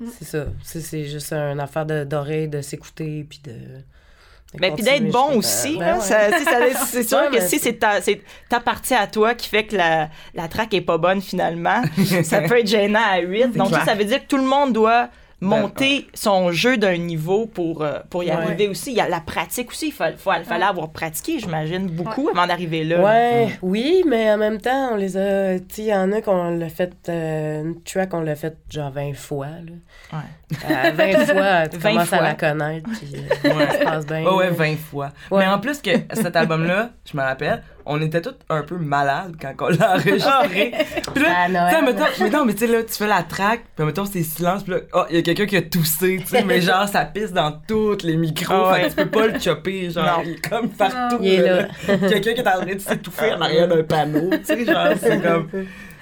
Mm. 0.00 0.06
C'est 0.18 0.24
ça. 0.24 0.44
C'est, 0.64 0.80
c'est 0.80 1.04
juste 1.04 1.30
une 1.34 1.60
affaire 1.60 1.84
de, 1.84 2.04
d'oreille, 2.04 2.48
de 2.48 2.62
s'écouter 2.62 3.26
puis 3.28 3.38
de. 3.44 3.50
de 3.52 4.58
Ben, 4.58 4.74
puis 4.74 4.82
d'être 4.82 5.10
bon 5.10 5.36
aussi. 5.36 5.76
Ben 5.78 5.96
ouais. 5.96 6.00
ça- 6.00 6.30
c'est 6.86 7.02
sûr 7.02 7.18
Ouais, 7.18 7.26
que 7.28 7.32
mais 7.34 7.40
si 7.42 7.58
c'est 7.58 7.74
ta, 7.74 8.00
c'est 8.00 8.22
ta 8.48 8.60
partie 8.60 8.94
à 8.94 9.06
toi 9.06 9.34
qui 9.34 9.46
fait 9.50 9.64
que 9.66 9.76
la, 9.76 10.08
la 10.34 10.48
track 10.48 10.72
est 10.72 10.80
pas 10.80 10.96
bonne 10.96 11.20
finalement, 11.20 11.82
ça 12.24 12.40
peut 12.40 12.60
être 12.60 12.66
gênant 12.66 12.98
à 13.12 13.18
8. 13.20 13.48
Donc, 13.58 13.68
ça, 13.74 13.84
ça 13.84 13.94
veut 13.94 14.06
dire 14.06 14.22
que 14.22 14.26
tout 14.26 14.38
le 14.38 14.44
monde 14.44 14.72
doit 14.72 15.10
monter 15.40 16.06
son 16.14 16.52
jeu 16.52 16.76
d'un 16.76 16.96
niveau 16.98 17.46
pour, 17.46 17.82
euh, 17.82 17.98
pour 18.10 18.22
y 18.22 18.26
Ouais. 18.26 18.32
arriver 18.32 18.68
aussi. 18.68 18.90
Il 18.90 18.96
y 18.96 19.00
a 19.00 19.08
la 19.08 19.20
pratique 19.20 19.70
aussi. 19.70 19.86
Il 19.88 19.92
faut- 19.92 20.04
fallait 20.44 20.64
avoir 20.64 20.90
pratiqué, 20.90 21.38
j'imagine, 21.38 21.86
beaucoup 21.88 22.28
avant 22.28 22.46
d'arriver 22.46 22.84
là. 22.84 23.00
Ouais, 23.00 23.48
oui, 23.62 24.02
mais 24.06 24.30
en 24.30 24.36
même 24.38 24.60
temps, 24.60 24.90
on 24.92 24.96
les 24.96 25.16
a. 25.16 25.58
Tu 25.58 25.64
sais, 25.68 25.82
il 25.82 25.88
y 25.88 25.94
en 25.94 26.12
a 26.12 26.20
qu'on 26.20 26.50
l'a 26.50 26.68
fait. 26.68 26.92
euh, 27.08 27.62
une 27.62 27.82
track, 27.82 28.12
on 28.14 28.20
l'a 28.20 28.34
fait 28.36 28.56
genre 28.68 28.90
20 28.90 29.14
fois. 29.14 29.46
Là. 29.46 30.18
Ouais. 30.18 30.58
Euh, 30.70 30.90
20 30.92 31.12
fois, 31.26 31.68
tu 31.68 31.78
20 31.78 31.90
commences 31.92 32.12
à 32.12 32.16
fois. 32.18 32.26
la 32.26 32.34
connaître. 32.34 32.90
Puis, 32.90 33.12
euh, 33.16 33.54
Ouais. 33.54 33.66
ça 33.66 33.72
se 33.78 33.84
passe 33.84 34.06
bien. 34.06 34.22
Ouais, 34.24 34.34
ouais, 34.34 34.44
là. 34.46 34.50
20 34.52 34.76
fois. 34.76 35.08
Ouais. 35.30 35.38
Mais 35.40 35.46
en 35.48 35.58
plus 35.58 35.80
que 35.80 35.90
cet 36.14 36.36
album-là, 36.36 36.90
je 37.10 37.16
me 37.16 37.22
rappelle, 37.22 37.62
on 37.92 38.00
était 38.00 38.22
tous 38.22 38.34
un 38.48 38.62
peu 38.62 38.76
malades 38.76 39.34
quand 39.40 39.52
on 39.60 39.68
l'a 39.68 39.94
enregistré. 39.94 40.72
Puis 41.12 41.24
là, 41.24 41.70
sais, 41.70 41.82
mettons, 42.22 42.44
mais 42.44 42.54
tu 42.54 42.60
sais, 42.60 42.66
là, 42.72 42.84
tu 42.84 42.94
fais 42.94 43.08
la 43.08 43.24
track, 43.24 43.62
puis 43.74 43.84
mettons, 43.84 44.04
c'est 44.04 44.22
silence, 44.22 44.62
puis 44.62 44.74
là, 44.74 44.78
oh, 44.94 45.02
il 45.10 45.16
y 45.16 45.18
a 45.18 45.22
quelqu'un 45.22 45.46
qui 45.46 45.56
a 45.56 45.62
toussé, 45.62 46.18
tu 46.20 46.26
sais, 46.28 46.44
mais 46.44 46.60
genre, 46.60 46.86
ça 46.88 47.04
pisse 47.04 47.32
dans 47.32 47.52
tous 47.66 47.98
les 48.04 48.16
micros, 48.16 48.54
Ah 48.66 48.74
fait 48.74 48.82
ouais. 48.82 48.88
que 48.90 48.94
tu 48.94 48.96
peux 48.96 49.10
pas 49.10 49.26
le 49.26 49.38
chopper, 49.40 49.90
genre, 49.90 50.04
Non. 50.18 50.22
il 50.24 50.30
est 50.32 50.48
comme 50.48 50.68
partout. 50.70 51.18
Il 51.20 51.32
est 51.34 51.42
là. 51.42 51.68
quelqu'un 52.08 52.32
qui 52.34 52.40
est 52.40 52.48
en 52.48 52.60
train 52.60 52.74
de 52.74 52.78
s'étouffer 52.78 53.32
en 53.34 53.40
arrière 53.40 53.66
d'un 53.66 53.82
panneau, 53.82 54.30
tu 54.30 54.44
sais, 54.44 54.64
genre, 54.64 54.86
c'est 55.00 55.20
comme. 55.20 55.48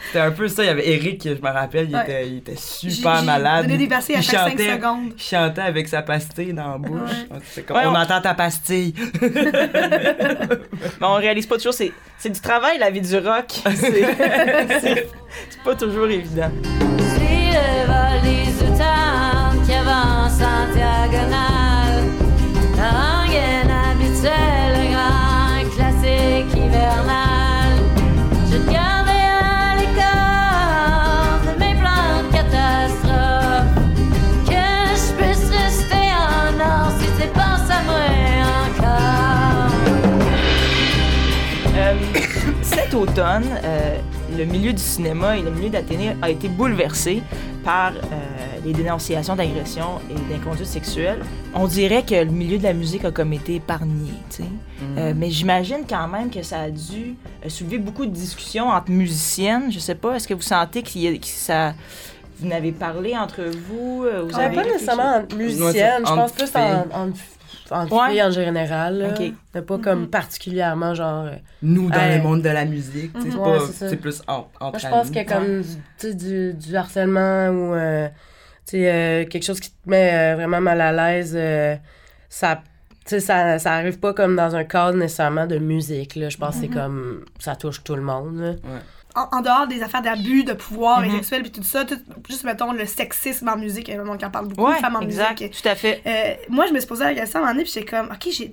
C'était 0.09 0.21
un 0.21 0.31
peu 0.31 0.49
ça, 0.49 0.65
il 0.65 0.67
y 0.67 0.71
avait 0.71 0.89
Eric, 0.91 1.23
je 1.25 1.31
me 1.47 1.53
rappelle, 1.53 1.89
il, 1.91 1.95
Ouais. 1.95 2.03
était, 2.03 2.29
il 2.29 2.37
était 2.39 2.57
super 2.57 3.23
malade. 3.23 3.65
donné 3.67 3.77
des 3.77 3.85
Il- 3.85 3.91
versets 3.91 4.15
à 4.15 4.19
il 4.19 4.23
chaque 4.23 4.41
5 4.41 4.51
chantait- 4.53 4.75
secondes. 4.77 5.13
il 5.17 5.23
chantait 5.23 5.61
avec 5.61 5.87
sa 5.89 6.01
pastille 6.03 6.53
dans 6.55 6.71
la 6.73 6.79
bouche. 6.79 7.11
C'est 7.53 7.67
comme, 7.67 7.77
Ouais, 7.77 7.83
on, 7.87 7.91
on- 7.93 7.95
entend 7.95 8.21
ta 8.23 8.33
pastille. 8.35 8.95
Mais 9.23 11.03
on 11.03 11.15
réalise 11.15 11.47
pas 11.47 11.57
toujours. 11.57 11.75
C'est, 11.75 11.93
c'est 12.19 12.31
du 12.31 12.41
travail, 12.41 12.79
la 12.79 12.91
vie 12.91 13.03
du 13.03 13.17
rock. 13.19 13.47
C'est, 13.75 14.05
c'est- 14.81 15.09
c'est 15.51 15.63
pas 15.63 15.75
toujours 15.75 16.07
évident. 16.09 16.51
Euh, 43.23 43.99
le 44.37 44.45
milieu 44.45 44.73
du 44.73 44.83
cinéma 44.83 45.37
et 45.37 45.43
le 45.43 45.51
milieu 45.51 45.71
d'Athénée 45.71 46.17
a 46.23 46.31
été 46.31 46.49
bouleversé 46.49 47.23
par 47.65 47.93
euh, 47.93 48.01
les 48.65 48.73
dénonciations 48.73 49.35
d'agressions 49.37 50.01
et 50.11 50.33
d'inconduite 50.33 50.67
sexuelle. 50.67 51.21
On 51.55 51.67
dirait 51.67 52.03
que 52.05 52.15
le 52.15 52.31
milieu 52.31 52.59
de 52.59 52.63
la 52.65 52.73
musique 52.73 53.05
a 53.05 53.11
comme 53.11 53.33
été 53.33 53.57
épargné, 53.57 54.13
tu 54.31 54.37
sais. 54.43 54.49
Euh, 54.97 55.13
mais 55.17 55.31
j'imagine 55.31 55.81
quand 55.89 56.07
même 56.09 56.31
que 56.31 56.43
ça 56.43 56.61
a 56.61 56.71
dû 56.71 57.17
soulever 57.49 57.79
beaucoup 57.79 58.07
de 58.07 58.13
discussions 58.13 58.69
entre 58.69 58.91
musiciennes. 58.91 59.71
Je 59.73 59.79
sais 59.79 59.95
pas, 59.95 60.15
est-ce 60.15 60.29
que 60.29 60.35
vous 60.35 60.43
sentez 60.43 60.83
qu'il 60.83 61.03
y 61.03 61.09
a- 61.09 61.17
que 61.19 61.27
ça... 61.27 61.75
Vous 62.41 62.47
n'avez 62.47 62.71
parlé 62.71 63.17
entre 63.17 63.43
vous? 63.69 64.05
vous 64.05 64.37
Ouais, 64.37 64.45
avez 64.45 64.55
pas 64.55 64.63
nécessairement 64.65 65.17
entre 65.17 65.35
musiciennes, 65.35 66.05
je 66.07 66.13
pense 66.15 66.31
plus 66.31 66.47
filles. 66.47 66.85
en, 66.95 67.09
en, 67.73 67.87
Ouais. 67.87 68.11
filles 68.11 68.23
en 68.23 68.31
général. 68.31 68.99
Là. 69.53 69.63
Pas 69.63 69.79
comme 69.79 70.09
particulièrement 70.09 70.95
genre. 70.95 71.27
euh, 71.27 71.31
Nous, 71.63 71.91
dans 71.91 71.97
Ouais. 71.97 72.17
le 72.19 72.23
monde 72.23 72.43
de 72.43 72.49
la 72.49 72.65
musique, 72.65 73.13
sais, 73.21 73.31
c'est 73.31 73.37
Ouais, 73.37 73.59
pas- 73.59 73.67
c'est 73.67 73.73
ça. 73.73 73.89
c'est 73.89 73.97
plus 73.97 74.23
en, 74.29 74.47
entre 74.61 74.71
Moi, 74.71 74.79
je 74.79 74.87
pense 74.89 75.07
qu'il 75.09 75.17
y 75.17 75.21
a 75.21 75.25
comme 75.25 75.63
du, 76.01 76.15
du, 76.15 76.55
du 76.55 76.77
harcèlement 76.77 77.49
ou 77.49 77.75
euh, 77.75 78.09
tu 78.67 78.73
sais, 78.73 78.93
euh, 78.93 79.25
quelque 79.27 79.45
chose 79.45 79.61
qui 79.61 79.71
te 79.71 79.89
met 79.89 80.11
euh, 80.13 80.37
vraiment 80.37 80.61
mal 80.61 80.81
à 80.81 80.93
l'aise. 80.93 81.35
euh, 81.37 81.77
ça, 82.29 82.61
tu 83.05 83.11
sais, 83.15 83.21
ça, 83.21 83.59
ça 83.59 83.73
arrive 83.73 83.99
pas 83.99 84.13
comme 84.13 84.37
dans 84.37 84.55
un 84.55 84.65
cadre 84.65 84.99
nécessairement 84.99 85.47
de 85.47 85.57
musique. 85.59 86.15
Là. 86.17 86.29
Je 86.29 86.37
pense 86.37 86.57
que 86.57 86.61
c'est 86.63 86.69
comme. 86.69 87.25
Ça 87.39 87.57
touche 87.57 87.83
tout 87.83 87.95
le 87.97 88.03
monde. 88.03 88.39
là. 88.39 88.53
En, 89.19 89.39
en 89.39 89.41
dehors 89.41 89.67
des 89.67 89.83
affaires 89.83 90.03
d'abus, 90.03 90.45
de 90.45 90.53
pouvoir 90.53 91.03
et 91.05 91.09
Mhm. 91.09 91.17
sexuel, 91.17 91.43
puis 91.43 91.51
tout 91.51 91.63
ça, 91.63 91.85
tout- 91.85 91.99
juste, 92.29 92.45
mettons, 92.45 92.73
le 92.73 92.87
sexisme 92.87 93.49
en 93.49 93.57
musique, 93.57 93.91
on 93.95 94.09
en 94.09 94.31
parle 94.31 94.49
beaucoup, 94.49 94.71
Ouais, 94.71 94.79
femmes 94.79 94.97
en 94.97 95.01
exact, 95.01 95.41
musique. 95.41 95.63
tout 95.63 95.69
à 95.69 95.75
fait. 95.75 96.01
Euh, 96.07 96.35
moi, 96.49 96.67
je 96.67 96.73
me 96.73 96.79
suis 96.79 96.89
posé 96.89 97.05
la 97.05 97.15
question 97.15 97.41
à 97.41 97.43
un 97.43 97.45
moment 97.47 97.55
donné, 97.55 97.65
puis 97.65 97.73
j'étais 97.75 97.87
comme, 97.87 98.07
OK, 98.07 98.29
j'ai- 98.31 98.51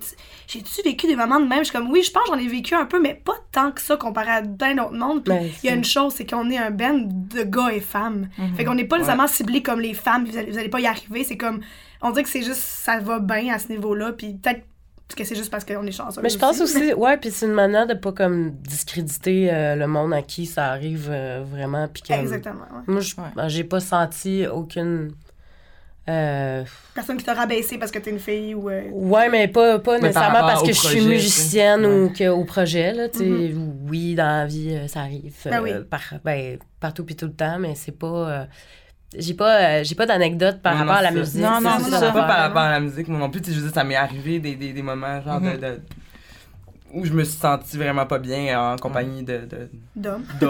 j'ai-tu 0.48 0.82
vécu 0.82 1.06
des 1.06 1.16
moments 1.16 1.40
de 1.40 1.46
même? 1.46 1.60
Je 1.60 1.64
suis 1.64 1.72
comme, 1.72 1.90
oui, 1.90 2.02
je 2.02 2.10
pense 2.10 2.24
j'en 2.28 2.38
ai 2.38 2.46
vécu 2.48 2.74
un 2.74 2.86
peu, 2.86 3.00
mais 3.00 3.14
pas 3.14 3.36
tant 3.52 3.72
que 3.72 3.80
ça 3.80 3.96
comparé 3.96 4.30
à 4.30 4.42
plein 4.42 4.74
d'autres 4.74 4.92
mondes. 4.94 5.24
Puis 5.24 5.34
Ben, 5.34 5.50
il 5.62 5.66
y 5.66 5.72
a 5.72 5.74
une 5.74 5.84
chose, 5.84 6.14
c'est 6.16 6.28
qu'on 6.28 6.50
est 6.50 6.58
un 6.58 6.70
band 6.70 6.98
de 7.06 7.42
gars 7.42 7.70
et 7.72 7.80
femmes. 7.80 8.28
Mhm. 8.38 8.54
Fait 8.56 8.64
qu'on 8.64 8.74
n'est 8.74 8.84
pas 8.84 8.96
nécessairement 8.96 9.26
ciblé 9.28 9.62
comme 9.62 9.80
les 9.80 9.94
femmes, 9.94 10.24
vous 10.24 10.36
allez, 10.36 10.50
vous 10.50 10.58
allez 10.58 10.68
pas 10.68 10.80
y 10.80 10.86
arriver. 10.86 11.24
C'est 11.24 11.36
comme, 11.36 11.60
on 12.02 12.10
dirait 12.10 12.22
que 12.24 12.28
c'est 12.28 12.42
juste, 12.42 12.60
ça 12.60 12.98
va 12.98 13.18
bien 13.20 13.54
à 13.54 13.58
ce 13.58 13.68
niveau-là, 13.68 14.12
puis 14.12 14.34
peut-être 14.34 14.62
que 15.14 15.24
c'est 15.24 15.36
juste 15.36 15.50
parce 15.50 15.64
qu'on 15.64 15.86
est 15.86 15.92
chanceux. 15.92 16.20
Mais 16.22 16.28
je 16.30 16.38
pense 16.38 16.60
aussi, 16.60 16.92
ouais, 16.94 17.16
puis 17.16 17.30
c'est 17.30 17.46
une 17.46 17.52
manière 17.52 17.86
de 17.86 17.94
pas 17.94 18.10
comme 18.12 18.50
discréditer 18.62 19.48
euh, 19.52 19.76
le 19.76 19.86
monde 19.86 20.12
à 20.12 20.22
qui 20.22 20.46
ça 20.46 20.66
arrive 20.66 21.08
euh, 21.10 21.44
vraiment. 21.48 21.86
Puis 21.86 22.02
que, 22.02 22.12
Exactement. 22.12 22.62
ouais. 22.72 22.82
Moi, 22.88 23.00
je- 23.00 23.14
Ouais. 23.16 23.28
ben, 23.36 23.48
j'ai 23.48 23.62
pas 23.64 23.78
senti 23.80 24.46
aucune. 24.46 25.12
euh, 26.08 26.64
Personne 26.94 27.16
qui 27.16 27.24
t'a 27.24 27.34
rabaissé 27.34 27.78
parce 27.78 27.90
que 27.90 27.98
t'es 27.98 28.10
une 28.10 28.18
fille 28.18 28.54
ou. 28.54 28.68
euh, 28.70 28.82
Ouais, 28.92 29.28
mais 29.28 29.48
pas, 29.48 29.78
pas 29.78 29.94
Mais 29.98 30.08
nécessairement 30.08 30.40
parce 30.40 30.62
que 30.62 30.72
je 30.72 30.80
suis 30.80 31.00
musicienne 31.04 31.84
ou 31.86 32.10
que, 32.12 32.28
au 32.28 32.44
projet. 32.44 32.92
Là, 32.92 33.08
tu 33.08 33.18
sais. 33.18 33.24
Mhm. 33.24 33.88
Oui, 33.88 34.14
dans 34.14 34.24
la 34.40 34.46
vie, 34.46 34.76
ça 34.88 35.00
arrive 35.00 35.34
Ben 35.44 35.60
oui. 35.62 35.72
par, 35.90 36.00
ben, 36.24 36.58
partout 36.80 37.04
puis 37.04 37.16
tout 37.16 37.26
le 37.26 37.32
temps, 37.34 37.58
mais 37.58 37.74
c'est 37.74 37.96
pas. 37.96 38.46
J'ai 39.16 39.34
pas, 39.34 39.60
euh, 39.80 39.84
j'ai 39.84 39.94
pas 39.94 40.06
d'anecdote 40.06 40.60
par 40.62 40.72
Non, 40.74 40.78
rapport 40.80 40.94
non, 40.94 40.98
à 41.00 41.02
la 41.02 41.10
musique. 41.10 41.40
Non, 41.42 41.60
non, 41.60 41.70
c'est 41.84 41.90
ça 41.90 42.00
ça. 42.00 42.12
Pas 42.12 42.22
par 42.26 42.38
rapport 42.38 42.62
à 42.62 42.70
la 42.70 42.80
musique, 42.80 43.08
moi 43.08 43.18
non 43.18 43.30
plus. 43.30 43.42
Je 43.46 43.52
veux 43.52 43.62
dire, 43.62 43.74
ça 43.74 43.84
m'est 43.84 43.94
arrivé 43.96 44.38
des, 44.40 44.56
des, 44.56 44.72
des 44.72 44.82
moments 44.82 45.20
genre 45.22 45.40
Mhm. 45.40 45.52
de, 45.52 45.56
de- 45.60 45.80
où 46.92 47.04
je 47.04 47.12
me 47.12 47.24
suis 47.24 47.36
senti 47.38 47.76
vraiment 47.76 48.06
pas 48.06 48.18
bien 48.18 48.58
en 48.60 48.76
compagnie 48.76 49.22
de, 49.22 49.38
de- 49.46 49.70
d'hommes. 49.94 50.24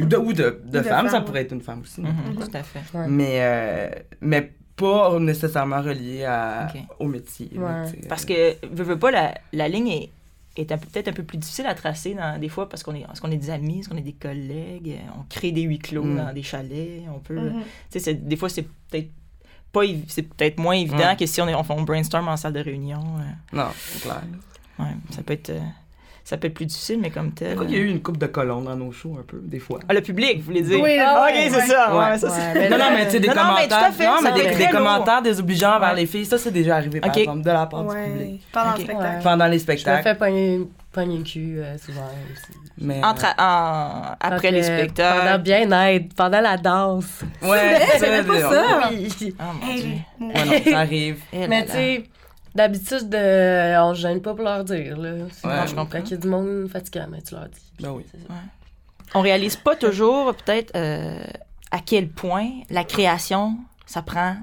ou, 0.00 0.02
ou 0.02 0.06
de, 0.06 0.16
ou 0.16 0.32
de, 0.32 0.60
de 0.64 0.78
de 0.78 0.82
femmes. 0.82 1.06
Ça 1.06 1.12
femmes, 1.12 1.24
pourrait 1.24 1.42
être 1.42 1.52
une 1.52 1.60
femme 1.60 1.80
aussi. 1.82 2.00
Mhm, 2.00 2.34
Tout 2.36 2.50
à 2.56 2.62
fait. 2.62 2.80
Ouais. 2.98 3.06
Mais, 3.08 3.36
euh, 3.40 3.88
mais 4.20 4.52
pas 4.76 5.18
nécessairement 5.20 5.80
relié 5.82 6.24
à, 6.24 6.66
au 6.98 7.06
métier. 7.06 7.50
Ouais. 7.56 7.84
Parce 8.08 8.24
que, 8.24 8.54
veux, 8.66 8.84
veux 8.84 8.98
pas, 8.98 9.10
la, 9.10 9.34
la 9.52 9.68
ligne 9.68 9.88
est, 9.88 10.10
est 10.56 10.66
peut-être 10.66 11.08
un 11.08 11.12
peu 11.12 11.22
plus 11.24 11.38
difficile 11.38 11.66
à 11.66 11.74
tracer 11.74 12.14
dans, 12.14 12.38
des 12.40 12.48
fois 12.48 12.68
parce 12.68 12.82
qu'on 12.82 12.94
est, 12.94 13.04
parce 13.04 13.20
qu'on 13.20 13.30
est 13.30 13.36
des 13.36 13.50
amis, 13.50 13.76
parce 13.76 13.88
qu'on 13.88 13.96
est 13.96 14.02
des 14.02 14.12
collègues, 14.12 14.90
euh, 15.00 15.10
on 15.18 15.24
crée 15.28 15.50
des 15.52 15.62
huis 15.62 15.78
clos 15.78 16.04
Mm. 16.04 16.16
dans 16.16 16.32
des 16.32 16.42
chalets, 16.42 17.02
on 17.14 17.18
peut... 17.18 17.50
Tu 17.50 17.64
sais, 17.90 17.98
c'est- 18.00 18.14
des 18.14 18.36
fois, 18.36 18.48
c'est 18.48 18.62
peut-être 18.90 19.10
pas 19.72 19.80
c'est 20.06 20.22
peut-être 20.22 20.58
moins 20.58 20.74
évident 20.76 21.16
que 21.18 21.26
si 21.26 21.40
on, 21.42 21.48
est, 21.48 21.54
on, 21.54 21.64
fait- 21.64 21.72
on 21.72 21.82
brainstorm 21.82 22.28
en 22.28 22.36
salle 22.36 22.52
de 22.52 22.60
réunion. 22.60 23.00
euh, 23.18 23.56
Non, 23.56 23.68
c'est 23.76 24.02
clair. 24.02 24.22
ouais, 24.78 24.86
ça 25.10 25.22
peut 25.24 25.32
être... 25.32 25.50
euh, 25.50 25.60
ça 26.24 26.38
peut 26.38 26.46
être 26.46 26.54
plus 26.54 26.64
difficile, 26.66 26.98
mais 27.00 27.10
comme 27.10 27.32
tel. 27.32 27.56
Qu'il 27.58 27.70
y 27.70 27.74
a 27.76 27.78
eu 27.78 27.86
une 27.88 28.00
coupe 28.02 28.16
de 28.16 28.26
colons 28.26 28.62
dans 28.62 28.74
nos 28.76 28.90
shows 28.92 29.16
un 29.20 29.22
peu, 29.24 29.38
des 29.42 29.58
fois. 29.58 29.78
Ah, 29.88 29.92
le 29.92 30.00
public, 30.00 30.38
vous 30.38 30.44
voulez 30.46 30.62
dire? 30.62 30.80
Oui, 30.80 30.98
Ah, 30.98 31.22
ouais, 31.24 31.46
ok, 31.48 31.52
c'est 31.52 31.66
ça. 31.72 31.94
Ouais, 31.94 31.98
Ouais. 32.12 32.18
ça, 32.18 32.28
Ouais, 32.28 32.32
c'est- 32.34 32.54
mais 32.60 32.70
Non, 32.70 32.78
non, 32.78 32.84
mais 32.94 33.04
tu 33.04 33.10
sais, 33.10 33.20
des 33.20 33.28
Non, 33.28 33.34
non, 33.34 33.40
mais 33.56 33.68
tout 33.68 33.74
à 33.74 33.76
commentaires, 33.76 33.92
fait, 33.94 34.06
non, 34.06 34.16
ça 34.16 34.22
mais 34.22 34.30
peut 34.50 34.56
des, 34.56 34.62
être 34.64 34.70
commentaires 34.70 35.22
désobligeants 35.22 35.76
envers 35.76 35.90
Ouais. 35.90 35.96
les 35.96 36.06
filles, 36.06 36.24
ça, 36.24 36.38
c'est 36.38 36.50
déjà 36.50 36.76
arrivé, 36.76 37.00
par 37.00 37.10
Ok. 37.10 37.18
exemple, 37.18 37.42
de 37.42 37.50
la 37.50 37.66
part 37.66 37.84
du 37.84 37.94
public. 37.94 38.42
pendant 38.52 38.70
Ok. 38.70 38.78
le 38.78 38.84
spectacle. 38.84 39.16
Ouais. 39.16 39.22
Pendant 39.22 39.44
les 39.44 39.50
Je 39.50 39.54
me 39.54 39.58
spectacles. 39.58 40.02
fais 40.02 40.14
pogner, 40.14 40.60
pogner 40.92 41.16
le 41.18 41.24
cul 41.24 41.56
euh, 41.58 41.76
souvent 41.78 42.00
aussi. 42.32 42.58
Mais, 42.78 43.04
Entre, 43.04 43.26
en- 43.38 44.16
après 44.18 44.50
Donc, 44.50 44.60
les 44.60 44.68
euh, 44.70 44.78
spectacles. 44.78 45.20
Pendant 45.26 45.38
bien-être, 45.38 46.14
pendant 46.14 46.40
la 46.40 46.56
danse. 46.56 47.20
Ouais, 47.42 47.80
C'est 47.98 48.26
pas 48.26 48.40
ça. 48.40 48.90
Oui. 48.90 49.34
Ah, 49.38 49.44
mon 49.60 49.74
Dieu. 49.74 49.84
Ouais, 50.20 50.44
non, 50.64 50.70
ça 50.72 50.78
arrive. 50.78 51.18
Mais 51.32 51.64
tu 51.66 51.72
sais, 51.72 52.04
d'habitude, 52.54 53.14
euh, 53.14 53.76
on 53.80 53.94
se 53.94 54.00
gêne 54.00 54.20
pas 54.22 54.34
pour 54.34 54.44
leur 54.44 54.64
dire. 54.64 54.96
Là. 54.98 55.12
Ouais, 55.12 55.66
je 55.66 55.74
comprends. 55.74 55.86
Quand 55.98 56.04
il 56.04 56.10
y 56.10 56.14
a 56.14 56.16
du 56.18 56.28
monde 56.28 56.68
fatigant, 56.68 57.06
mais 57.10 57.22
tu 57.22 57.34
leur 57.34 57.48
dis. 57.48 57.72
Ben 57.80 57.90
oui. 57.90 58.04
on 59.14 59.20
réalise 59.20 59.56
pas 59.56 59.76
toujours 59.76 60.34
peut-être 60.34 60.72
euh, 60.76 61.24
à 61.70 61.78
quel 61.80 62.08
point 62.08 62.48
la 62.70 62.84
création, 62.84 63.56
ça 63.86 64.02
prend 64.02 64.36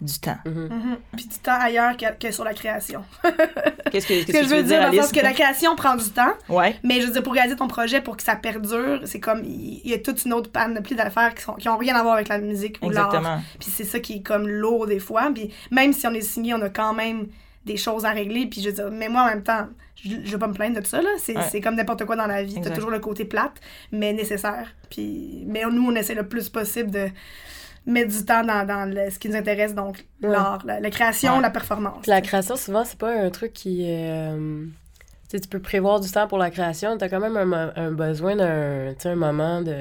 du 0.00 0.18
temps. 0.18 0.36
Mhm. 0.44 0.68
Mhm. 0.70 0.96
Puis 1.16 1.26
du 1.26 1.38
temps 1.38 1.58
ailleurs 1.58 1.96
que, 1.96 2.04
que 2.18 2.30
sur 2.30 2.44
la 2.44 2.52
création. 2.52 3.04
Qu'est-ce 3.90 4.06
que, 4.06 4.20
Ce 4.20 4.26
que 4.26 4.42
je 4.42 4.48
veux 4.54 4.62
dire, 4.62 4.82
dans 4.82 4.90
le 4.90 5.00
sens 5.00 5.12
que 5.12 5.20
la 5.20 5.32
création 5.32 5.74
prend 5.76 5.94
du 5.94 6.10
temps, 6.10 6.32
Ouais. 6.48 6.76
mais 6.82 7.00
je 7.00 7.06
veux 7.06 7.12
dire, 7.12 7.22
pour 7.22 7.32
réaliser 7.32 7.56
ton 7.56 7.68
projet, 7.68 8.00
pour 8.02 8.16
que 8.16 8.22
ça 8.22 8.36
perdure, 8.36 9.00
c'est 9.04 9.20
comme, 9.20 9.42
il 9.44 9.80
y 9.88 9.94
a 9.94 9.98
toute 9.98 10.24
une 10.24 10.34
autre 10.34 10.50
panoplie 10.50 10.96
d'affaires 10.96 11.34
qui, 11.34 11.42
sont, 11.42 11.54
qui 11.54 11.68
ont 11.68 11.78
rien 11.78 11.94
à 11.94 12.02
voir 12.02 12.14
avec 12.14 12.28
la 12.28 12.38
musique 12.38 12.78
ou 12.82 12.90
l'art. 12.90 13.06
Exactement. 13.06 13.40
Puis 13.58 13.70
c'est 13.70 13.84
ça 13.84 14.00
qui 14.00 14.14
est 14.14 14.22
comme 14.22 14.46
lourd 14.48 14.86
des 14.86 14.98
fois. 14.98 15.30
Puis 15.32 15.54
même 15.70 15.92
si 15.92 16.06
on 16.06 16.12
est 16.12 16.20
signé, 16.20 16.52
on 16.54 16.60
a 16.62 16.70
quand 16.70 16.92
même 16.92 17.28
des 17.64 17.76
choses 17.76 18.04
à 18.04 18.10
régler. 18.10 18.46
Puis 18.46 18.60
je 18.60 18.68
veux 18.68 18.74
dire, 18.74 18.90
mais 18.90 19.08
moi 19.08 19.22
en 19.22 19.26
même 19.26 19.42
temps, 19.42 19.66
je, 19.96 20.10
je 20.24 20.30
vais 20.32 20.38
pas 20.38 20.48
me 20.48 20.52
plaindre 20.54 20.80
de 20.80 20.86
ça. 20.86 21.00
là. 21.02 21.08
C'est 21.18 21.36
Ouais. 21.36 21.60
comme 21.60 21.74
n'importe 21.76 22.04
quoi 22.04 22.16
dans 22.16 22.26
la 22.26 22.42
vie. 22.42 22.60
T'as 22.62 22.70
toujours 22.70 22.90
le 22.90 22.98
côté 23.00 23.24
plate, 23.24 23.54
mais 23.92 24.12
nécessaire. 24.12 24.68
Puis, 24.90 25.44
mais 25.46 25.62
nous, 25.70 25.86
on 25.90 25.94
essaie 25.94 26.14
le 26.14 26.28
plus 26.28 26.48
possible 26.48 26.90
de 26.90 27.08
mettre 27.86 28.16
du 28.16 28.24
temps 28.24 28.42
dans, 28.44 28.66
dans 28.66 28.88
le- 28.88 29.10
ce 29.10 29.18
qui 29.18 29.28
nous 29.28 29.36
intéresse, 29.36 29.74
donc 29.74 30.06
Ouais. 30.22 30.30
l'art, 30.30 30.62
la, 30.64 30.80
la 30.80 30.90
création, 30.90 31.36
Ouais. 31.36 31.42
la 31.42 31.50
performance. 31.50 32.00
Puis 32.02 32.10
la 32.10 32.20
création, 32.22 32.56
souvent, 32.56 32.84
c'est 32.84 32.98
pas 32.98 33.12
un 33.14 33.30
truc 33.30 33.52
qui. 33.52 33.84
euh, 33.88 34.64
tu 35.30 35.40
peux 35.50 35.58
prévoir 35.60 35.98
du 36.00 36.08
temps 36.10 36.28
pour 36.28 36.38
la 36.38 36.50
création. 36.50 36.96
T'as 36.96 37.08
quand 37.08 37.18
même 37.18 37.36
un, 37.76 37.90
besoin 37.90 38.36
d'un 38.36 38.94
un 39.04 39.14
moment 39.16 39.62
de. 39.62 39.74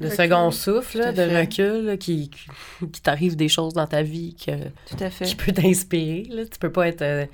De 0.00 0.06
Recul. 0.06 0.16
second 0.16 0.50
souffle, 0.50 0.98
là, 0.98 1.12
de 1.12 1.22
recul, 1.22 1.84
là, 1.84 1.96
qui, 1.96 2.30
qui, 2.92 3.02
t'arrive 3.02 3.36
des 3.36 3.48
choses 3.48 3.74
dans 3.74 3.86
ta 3.86 4.02
vie 4.02 4.34
que, 4.34 4.52
Tout 4.88 4.96
à 5.04 5.10
fait. 5.10 5.24
qui 5.26 5.36
peut 5.36 5.52
t'inspirer. 5.52 6.24
là. 6.30 6.42
Tu 6.50 6.58
peux 6.58 6.72
pas 6.72 6.88
être 6.88 7.02
euh, 7.02 7.26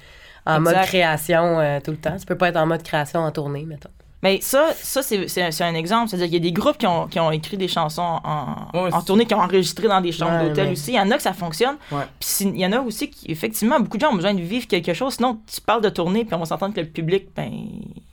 en 0.44 0.58
Exact. 0.60 0.76
mode 0.76 0.86
création 0.86 1.60
euh, 1.60 1.78
tout 1.80 1.92
le 1.92 1.96
temps. 1.96 2.16
Tu 2.18 2.26
peux 2.26 2.36
pas 2.36 2.48
être 2.48 2.56
en 2.56 2.66
mode 2.66 2.82
création 2.82 3.20
en 3.20 3.30
tournée, 3.30 3.64
mettons. 3.64 3.90
Mais 4.22 4.40
ça, 4.40 4.70
ça 4.74 5.02
c'est, 5.02 5.28
c'est 5.28 5.42
un, 5.42 5.50
c'est 5.50 5.62
un 5.62 5.74
exemple. 5.74 6.08
C'est-à-dire 6.08 6.26
qu'il 6.28 6.34
y 6.34 6.48
a 6.48 6.50
des 6.50 6.52
groupes 6.52 6.78
qui 6.78 6.86
ont, 6.86 7.06
qui 7.06 7.20
ont 7.20 7.30
écrit 7.30 7.56
des 7.58 7.68
chansons 7.68 8.18
en, 8.24 8.54
Ouais, 8.74 8.92
en 8.92 9.02
tournée, 9.02 9.26
qui 9.26 9.34
ont 9.34 9.40
enregistré 9.40 9.88
dans 9.88 10.00
des 10.00 10.10
chambres 10.10 10.32
Ouais, 10.42 10.48
d'hôtel 10.48 10.66
mais- 10.66 10.72
aussi. 10.72 10.92
Il 10.92 10.96
y 10.96 11.00
en 11.00 11.10
a 11.10 11.16
que 11.16 11.22
ça 11.22 11.34
fonctionne. 11.34 11.76
Ouais. 11.92 12.02
Puis 12.18 12.28
il 12.46 12.56
y 12.58 12.66
en 12.66 12.72
a 12.72 12.80
aussi 12.80 13.10
qui, 13.10 13.30
effectivement, 13.30 13.78
beaucoup 13.78 13.98
de 13.98 14.02
gens 14.02 14.10
ont 14.12 14.16
besoin 14.16 14.32
de 14.34 14.40
vivre 14.40 14.66
quelque 14.66 14.94
chose. 14.94 15.14
Sinon, 15.14 15.38
tu 15.52 15.60
parles 15.60 15.82
de 15.82 15.90
tournée, 15.90 16.24
puis 16.24 16.34
on 16.34 16.38
va 16.38 16.46
s'entendre 16.46 16.74
que 16.74 16.80
le 16.80 16.86
public, 16.88 17.28
ben, 17.36 17.52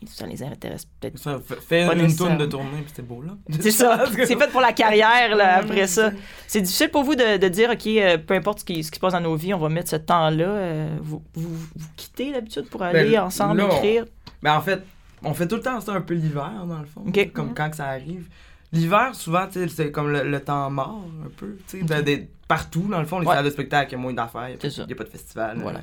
ça 0.05 0.27
les 0.27 0.43
intéresse 0.43 0.85
peut-être. 0.99 1.17
Ça, 1.17 1.39
Pas 1.69 1.93
une 1.95 2.15
tourne 2.15 2.37
de 2.37 2.45
tournée, 2.45 2.81
puis 2.83 2.91
c'est 2.93 3.07
beau, 3.07 3.21
là. 3.21 3.31
C'est 3.61 3.71
ça. 3.71 4.03
c'est 4.13 4.27
fait 4.37 4.51
pour 4.51 4.61
la 4.61 4.73
carrière, 4.73 5.35
là, 5.35 5.57
après 5.59 5.87
ça. 5.87 6.11
C'est 6.47 6.61
difficile 6.61 6.89
pour 6.89 7.03
vous 7.03 7.15
de, 7.15 7.37
de 7.37 7.47
dire, 7.47 7.69
OK, 7.71 7.87
euh, 7.87 8.17
peu 8.17 8.33
importe 8.33 8.59
ce 8.59 8.65
qui, 8.65 8.83
ce 8.83 8.91
qui 8.91 8.97
se 8.97 8.99
passe 9.01 9.13
dans 9.13 9.21
nos 9.21 9.35
vies, 9.35 9.53
on 9.53 9.57
va 9.59 9.69
mettre 9.69 9.89
ce 9.89 9.95
temps-là. 9.95 10.43
euh, 10.45 10.97
vous, 11.01 11.23
vous, 11.33 11.49
vous 11.75 11.87
quittez 11.95 12.33
d'habitude 12.33 12.67
pour 12.69 12.83
aller 12.83 13.11
Ben, 13.11 13.21
ensemble 13.21 13.59
là, 13.59 13.67
on- 13.71 13.75
écrire? 13.77 14.05
Mais 14.41 14.49
en 14.49 14.61
fait, 14.61 14.83
on 15.23 15.33
fait 15.33 15.47
tout 15.47 15.55
le 15.55 15.61
temps 15.61 15.79
ça 15.81 15.93
un 15.93 16.01
peu 16.01 16.13
l'hiver, 16.13 16.65
dans 16.67 16.79
le 16.79 16.85
fond. 16.85 17.03
Comme 17.33 17.53
quand 17.53 17.69
que 17.69 17.75
ça 17.75 17.85
arrive. 17.87 18.27
L'hiver, 18.71 19.13
souvent, 19.13 19.47
c'est 19.51 19.91
comme 19.91 20.09
le, 20.11 20.23
le 20.27 20.39
temps 20.39 20.69
mort, 20.71 21.05
un 21.25 21.29
peu. 21.37 21.57
De- 21.73 22.01
de- 22.01 22.23
partout, 22.47 22.87
dans 22.89 22.99
le 22.99 23.05
fond, 23.05 23.19
les 23.19 23.27
Ouais. 23.27 23.35
salles 23.35 23.45
de 23.45 23.49
spectacle, 23.51 23.91
il 23.91 23.93
y 23.93 23.95
a 23.95 24.01
moins 24.01 24.13
d'affaires, 24.13 24.49
il 24.49 24.57
n'y 24.85 24.93
a, 24.93 24.95
pas 24.95 25.03
de 25.03 25.09
festival. 25.09 25.57
Voilà. 25.61 25.79
euh. 25.79 25.81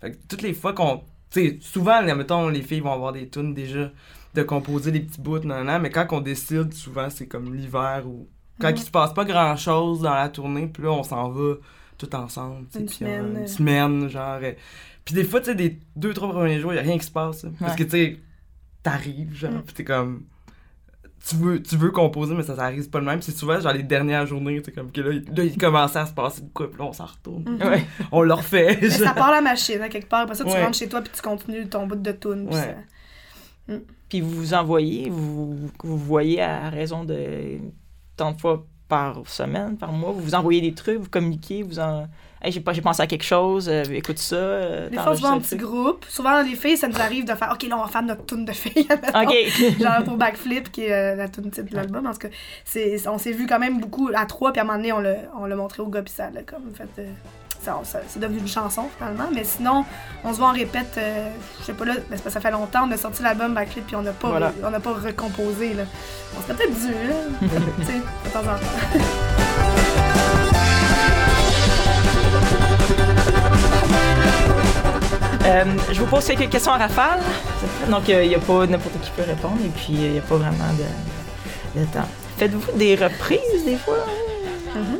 Fait 0.00 0.10
que 0.12 0.16
toutes 0.28 0.42
les 0.42 0.54
fois 0.54 0.72
qu'on. 0.72 1.02
Sais, 1.30 1.58
souvent, 1.60 2.00
là, 2.00 2.14
mettons, 2.14 2.48
les 2.48 2.62
filles 2.62 2.80
vont 2.80 2.92
avoir 2.92 3.12
des 3.12 3.28
tunes 3.28 3.52
déjà 3.54 3.90
de 4.34 4.42
composer 4.42 4.90
des 4.90 5.00
petits 5.00 5.20
bouts, 5.20 5.38
nan, 5.40 5.66
nan, 5.66 5.82
mais 5.82 5.90
quand 5.90 6.06
on 6.12 6.20
décide, 6.20 6.72
souvent, 6.72 7.10
c'est 7.10 7.26
comme 7.26 7.54
l'hiver 7.54 8.04
ou. 8.06 8.26
Quand 8.60 8.68
Mhm. 8.70 8.76
il 8.76 8.82
se 8.82 8.90
passe 8.90 9.12
pas 9.14 9.24
grand 9.24 9.56
chose 9.56 10.00
dans 10.00 10.14
la 10.14 10.28
tournée, 10.28 10.66
puis 10.66 10.82
là, 10.82 10.90
on 10.92 11.02
s'en 11.02 11.28
va 11.30 11.54
tout 11.98 12.14
ensemble. 12.16 12.66
sais, 12.70 12.80
Une 12.80 12.88
semaine, 12.88 13.26
on- 13.32 13.36
euh. 13.36 13.40
Une 13.40 13.46
semaine, 13.46 14.08
genre. 14.08 14.38
euh, 14.42 14.52
Puis 15.04 15.14
des 15.14 15.24
fois, 15.24 15.40
tu 15.40 15.46
sais, 15.46 15.54
des 15.54 15.78
deux, 15.96 16.12
trois 16.14 16.30
premiers 16.30 16.58
jours, 16.60 16.72
il 16.72 16.76
n'y 16.76 16.80
a 16.80 16.84
rien 16.84 16.98
qui 16.98 17.06
se 17.06 17.10
passe. 17.10 17.44
Parce 17.58 17.76
que, 17.76 17.82
tu 17.84 17.90
sais, 17.90 18.18
t'arrives, 18.82 19.34
genre, 19.34 19.52
Mm. 19.52 19.62
puis 19.62 19.74
t'es 19.74 19.84
comme. 19.84 20.24
Tu 21.28 21.36
veux, 21.36 21.62
tu 21.62 21.76
veux 21.76 21.90
composer, 21.90 22.34
mais 22.34 22.42
ça 22.42 22.56
s'arrive 22.56 22.88
pas 22.88 22.98
de 23.00 23.04
même. 23.04 23.20
C'est 23.20 23.36
souvent, 23.36 23.60
genre, 23.60 23.74
les 23.74 23.82
dernières 23.82 24.24
journées, 24.24 24.58
tu 24.62 24.66
sais, 24.66 24.72
comme 24.72 24.90
que 24.90 25.02
là, 25.02 25.12
il- 25.12 25.24
là, 25.36 25.44
il 25.44 25.58
commençait 25.58 25.98
à 25.98 26.06
se 26.06 26.14
passer 26.14 26.40
de 26.40 26.48
quoi, 26.48 26.70
puis 26.70 26.78
là, 26.78 26.86
on 26.86 26.92
s'en 26.94 27.04
retourne. 27.04 27.42
Mhm. 27.46 27.62
Ouais. 27.62 27.84
On 28.10 28.22
le 28.22 28.32
refait. 28.32 28.78
Mais 28.80 28.88
ça 28.88 29.12
part 29.12 29.30
la 29.30 29.42
machine, 29.42 29.82
hein, 29.82 29.90
quelque 29.90 30.08
part. 30.08 30.20
Après 30.22 30.34
ça, 30.34 30.44
tu 30.44 30.50
Ouais. 30.50 30.64
rentres 30.64 30.78
chez 30.78 30.88
toi 30.88 31.02
puis 31.02 31.12
tu 31.14 31.20
continues 31.20 31.68
ton 31.68 31.86
bout 31.86 31.96
de 31.96 32.12
tune. 32.12 32.46
puis 32.46 32.56
Ouais. 32.56 32.76
ça- 33.68 33.74
Puis 34.08 34.20
vous 34.22 34.30
vous 34.30 34.54
envoyez, 34.54 35.10
vous, 35.10 35.68
vous 35.84 35.98
voyez 35.98 36.40
à 36.42 36.70
raison 36.70 37.04
de 37.04 37.58
tant 38.16 38.32
de 38.32 38.40
fois 38.40 38.66
par 38.88 39.20
semaine, 39.28 39.76
par 39.76 39.92
mois, 39.92 40.10
vous 40.12 40.20
vous 40.22 40.34
envoyez 40.34 40.60
des 40.62 40.72
trucs, 40.74 40.98
vous 40.98 41.08
communiquez, 41.10 41.62
vous 41.62 41.78
en... 41.78 42.08
Hey, 42.42 42.52
j'ai, 42.52 42.60
pensé 42.60 43.02
à 43.02 43.06
quelque 43.06 43.22
chose, 43.24 43.68
euh, 43.68 43.84
écoute 43.92 44.18
ça. 44.18 44.34
euh, 44.36 44.88
Des 44.88 44.96
fois, 44.96 45.14
souvent 45.14 45.32
en 45.32 45.40
petit 45.40 45.56
groupe. 45.56 46.06
Souvent, 46.08 46.40
les 46.42 46.54
filles, 46.56 46.78
ça 46.78 46.88
nous 46.88 46.98
arrive 46.98 47.26
de 47.26 47.34
faire 47.34 47.50
OK, 47.52 47.64
là, 47.68 47.76
on 47.78 47.82
va 47.82 47.88
faire 47.88 48.02
notre 48.02 48.24
tune 48.24 48.46
de 48.46 48.52
filles. 48.52 48.88
OK. 49.14 49.78
Genre 49.78 50.04
pour 50.04 50.16
Backflip, 50.16 50.72
qui 50.72 50.84
est 50.86 50.92
euh, 50.92 51.16
la 51.16 51.28
tune 51.28 51.50
titre 51.50 51.70
de 51.70 51.76
l'album. 51.76 52.06
En 52.06 52.12
tout 52.12 52.18
cas, 52.18 52.28
c'est, 52.64 52.96
on 53.08 53.18
s'est 53.18 53.32
vu 53.32 53.46
quand 53.46 53.58
même 53.58 53.78
beaucoup 53.78 54.08
à 54.14 54.24
trois, 54.24 54.52
puis 54.52 54.60
à 54.60 54.62
un 54.62 54.66
moment 54.66 54.78
donné, 54.78 54.90
on 54.92 55.00
l'a, 55.00 55.14
on 55.38 55.44
l'a 55.44 55.54
montré 55.54 55.82
au 55.82 55.88
gars, 55.88 56.00
puis 56.00 56.14
ça 56.16 56.30
l'a 56.30 56.42
comme 56.42 56.72
fait. 56.74 56.88
ça, 57.62 57.78
ça- 57.84 58.00
c'est 58.08 58.20
devenu 58.20 58.38
une 58.38 58.48
chanson 58.48 58.84
finalement. 58.96 59.28
Mais 59.34 59.44
sinon, 59.44 59.84
on 60.24 60.32
se 60.32 60.38
voit 60.38 60.48
en 60.48 60.52
répète, 60.54 60.94
euh, 60.96 61.28
je 61.60 61.64
sais 61.66 61.74
pas 61.74 61.84
là, 61.84 61.92
mais 62.10 62.16
ça 62.16 62.40
fait 62.40 62.50
longtemps, 62.50 62.86
on 62.88 62.90
a 62.90 62.96
sorti 62.96 63.22
l'album 63.22 63.52
Backflip, 63.52 63.86
puis 63.86 63.96
on 63.96 64.02
n'a 64.02 64.12
pas, 64.12 64.28
Voilà. 64.30 64.52
on 64.64 64.70
n'a 64.70 64.80
pas 64.80 64.94
recomposé. 64.94 65.74
Là. 65.74 65.82
On 66.38 66.40
serait 66.42 66.54
peut-être 66.54 66.74
dû, 66.80 66.88
là. 66.88 67.16
tu 67.80 67.84
sais, 67.84 67.92
de 67.98 68.30
temps 68.32 68.40
en 68.40 68.44
temps. 68.56 69.04
Euh, 75.44 75.64
je 75.90 76.00
vous 76.00 76.06
pose 76.06 76.24
quelques 76.26 76.50
questions 76.50 76.72
à 76.72 76.78
rafale. 76.78 77.20
Donc, 77.88 78.08
il 78.08 78.28
n'y 78.28 78.34
a 78.34 78.38
pas 78.38 78.66
n'importe 78.66 79.00
qui 79.00 79.10
peut 79.10 79.22
répondre 79.26 79.58
et 79.64 79.68
puis 79.68 79.86
il 79.90 80.12
n'y 80.12 80.18
a 80.18 80.22
pas 80.22 80.36
vraiment 80.36 80.64
de, 81.74 81.84
temps. 81.86 82.06
Faites-vous 82.36 82.76
des 82.78 82.94
reprises 82.94 83.64
des 83.64 83.76
fois? 83.76 83.96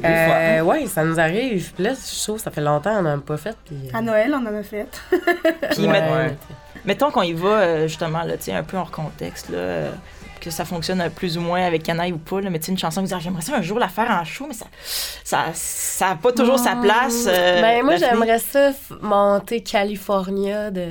Euh, 0.04 0.62
ouais, 0.62 0.86
ça 0.86 1.04
nous 1.04 1.20
arrive. 1.20 1.72
Puis 1.72 1.84
là, 1.84 1.92
je 1.94 2.22
trouve 2.24 2.40
ça 2.40 2.50
fait 2.50 2.60
longtemps 2.60 2.96
qu'on 2.96 3.02
n'en 3.02 3.18
a 3.18 3.20
pas 3.20 3.36
fait. 3.36 3.56
Puis, 3.64 3.76
euh, 3.94 3.98
À 3.98 4.00
Noël, 4.02 4.34
on 4.34 4.44
en 4.46 4.58
a 4.58 4.62
fait. 4.62 4.88
Puis 5.70 5.82
ouais, 5.86 5.88
met- 5.88 6.00
Ouais. 6.12 6.36
mettons 6.84 7.10
qu'on 7.10 7.22
y 7.22 7.32
va 7.34 7.48
euh, 7.48 7.86
justement 7.86 8.22
là, 8.24 8.34
un 8.52 8.62
peu 8.62 8.76
hors 8.78 8.90
contexte, 8.90 9.50
là, 9.50 9.58
euh, 9.58 9.90
que 10.40 10.50
ça 10.50 10.64
fonctionne 10.64 11.02
plus 11.14 11.38
ou 11.38 11.40
moins 11.40 11.62
avec 11.64 11.82
Canaille 11.82 12.12
ou 12.12 12.18
pas, 12.18 12.40
là, 12.40 12.50
mais 12.50 12.58
tu 12.58 12.66
sais, 12.66 12.72
une 12.72 12.78
chanson 12.78 13.02
vous 13.02 13.14
Ah, 13.14 13.18
j'aimerais 13.20 13.42
ça 13.42 13.56
un 13.56 13.62
jour 13.62 13.78
la 13.78 13.88
faire 13.88 14.10
en 14.10 14.24
show, 14.24 14.46
mais 14.48 14.54
ça 14.54 14.66
ça, 15.24 15.44
ça 15.54 16.08
a 16.10 16.16
pas 16.16 16.32
toujours 16.32 16.58
sa 16.58 16.76
place. 16.76 17.26
euh, 17.28 17.60
ben, 17.60 17.84
moi, 17.84 17.96
j'aimerais 17.96 18.38
ça 18.38 18.70
monter 19.00 19.62
California 19.62 20.70
de. 20.70 20.86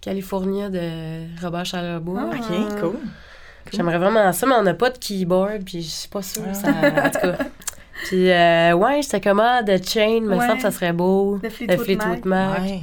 California 0.00 0.68
de 0.68 1.40
Robert 1.42 1.64
Charlebois. 1.64 2.28
Ah. 2.32 2.36
Ok, 2.36 2.80
cool. 2.80 2.98
J'aimerais 3.72 3.96
vraiment 3.98 4.30
ça, 4.32 4.46
mais 4.46 4.54
on 4.54 4.62
n'a 4.62 4.74
pas 4.74 4.90
de 4.90 4.98
keyboard, 4.98 5.64
puis 5.64 5.80
je 5.82 5.88
suis 5.88 6.08
pas 6.08 6.20
sûre. 6.22 6.42
Ah. 6.48 6.54
Ça, 6.54 6.68
en 6.68 7.10
tout 7.10 7.18
cas. 7.20 7.44
Puis, 8.06 8.30
euh, 8.30 8.72
ouais, 8.74 9.00
j'étais 9.02 9.20
comme, 9.20 9.40
ah, 9.40 9.62
The 9.64 9.82
Chain, 9.88 10.20
me 10.22 10.34
Ouais. 10.36 10.40
semble 10.46 10.56
que 10.56 10.62
ça 10.62 10.70
serait 10.72 10.92
beau. 10.92 11.38
De 11.42 11.48
Fleetwood 11.48 12.24
Mac. 12.26 12.60
Ouais. 12.60 12.80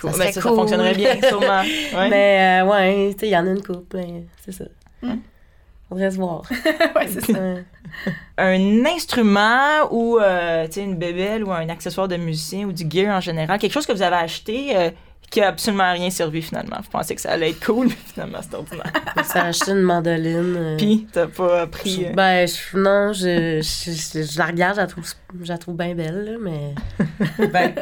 Cool. 0.00 0.10
Ça 0.12 0.18
Ben, 0.18 0.32
ça, 0.32 0.40
fonctionnerait 0.40 0.94
bien, 0.94 1.14
sûrement. 1.28 1.62
Ouais. 1.94 2.08
Mais, 2.10 2.62
euh, 2.62 2.66
ouais, 2.66 3.10
tu 3.14 3.20
sais, 3.20 3.26
il 3.28 3.32
y 3.32 3.36
en 3.36 3.46
a 3.46 3.50
une 3.50 3.62
couple, 3.62 3.96
mais 3.98 4.24
c'est 4.44 4.52
ça. 4.52 4.64
Hmm. 5.02 5.16
Faudrait 5.88 6.10
se 6.10 6.16
voir. 6.16 6.42
ouais, 6.96 7.06
c'est 7.08 7.32
ça. 7.32 7.32
Ouais. 7.32 7.64
un 8.38 8.84
instrument 8.86 9.88
ou 9.90 10.18
euh, 10.18 10.66
une 10.76 10.96
bébelle 10.96 11.44
ou 11.44 11.52
un 11.52 11.68
accessoire 11.68 12.08
de 12.08 12.16
musicien 12.16 12.66
ou 12.66 12.72
du 12.72 12.84
gear 12.90 13.16
en 13.16 13.20
général, 13.20 13.58
quelque 13.58 13.72
chose 13.72 13.86
que 13.86 13.92
vous 13.92 14.02
avez 14.02 14.16
acheté 14.16 14.76
euh, 14.76 14.90
qui 15.36 15.42
a 15.42 15.48
absolument 15.48 15.92
rien 15.92 16.08
servi 16.08 16.40
finalement. 16.40 16.76
Vous 16.82 16.88
pensez 16.90 17.14
que 17.14 17.20
ça 17.20 17.32
allait 17.32 17.50
être 17.50 17.62
cool, 17.66 17.88
mais 17.88 17.94
finalement 18.06 18.38
c'est 18.40 18.54
ordinaire. 18.54 18.90
Ça 19.24 19.42
a 19.42 19.46
acheté 19.48 19.72
une 19.72 19.82
mandoline. 19.82 20.54
euh, 20.56 20.76
Puis 20.78 21.06
t'as 21.12 21.26
pas 21.26 21.60
appris. 21.62 22.06
euh, 22.06 22.12
Ben, 22.14 22.48
je, 22.48 22.78
non, 22.78 23.12
je, 23.12 23.60
je, 23.60 23.90
je, 23.90 24.22
je 24.32 24.38
la 24.38 24.46
regarde, 24.46 24.76
je 24.76 24.80
la 24.80 24.86
trouve, 24.86 25.04
je 25.42 25.48
la 25.48 25.58
trouve 25.58 25.76
bien 25.76 25.94
belle, 25.94 26.24
là, 26.24 26.32
mais 26.40 26.74
Ben, 27.52 27.74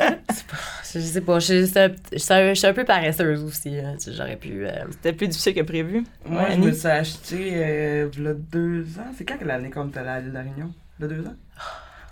je 0.93 0.99
sais 0.99 1.21
pas, 1.21 1.39
je, 1.39 1.61
je, 1.61 2.19
suis 2.19 2.33
un- 2.35 2.49
je 2.55 2.59
suis 2.59 2.67
un 2.67 2.73
peu 2.73 2.85
paresseuse 2.85 3.45
aussi. 3.45 3.77
sais, 3.99 4.13
J'aurais 4.13 4.35
pu. 4.37 4.67
euh, 4.67 4.71
C'était 4.91 5.13
plus 5.13 5.29
difficile 5.29 5.55
que 5.55 5.61
prévu. 5.63 6.05
moi, 6.27 6.43
Ouais, 6.43 6.49
je 6.49 6.53
Annie? 6.55 6.67
me 6.67 6.73
suis 6.73 6.89
acheté 6.89 7.53
euh, 7.55 8.09
v'là 8.13 8.33
deux 8.35 8.83
ans. 8.99 9.13
C'est 9.17 9.25
quand 9.25 9.39
que 9.39 9.45
l'année 9.45 9.71
qu'on 9.71 9.87
était 9.89 10.01
allé 10.01 10.09
à 10.09 10.19
l'île 10.21 10.31
de 10.31 10.35
la 10.35 10.41
Réunion? 10.43 10.73
V'là 10.99 11.09
deux 11.09 11.25
ans? 11.27 11.35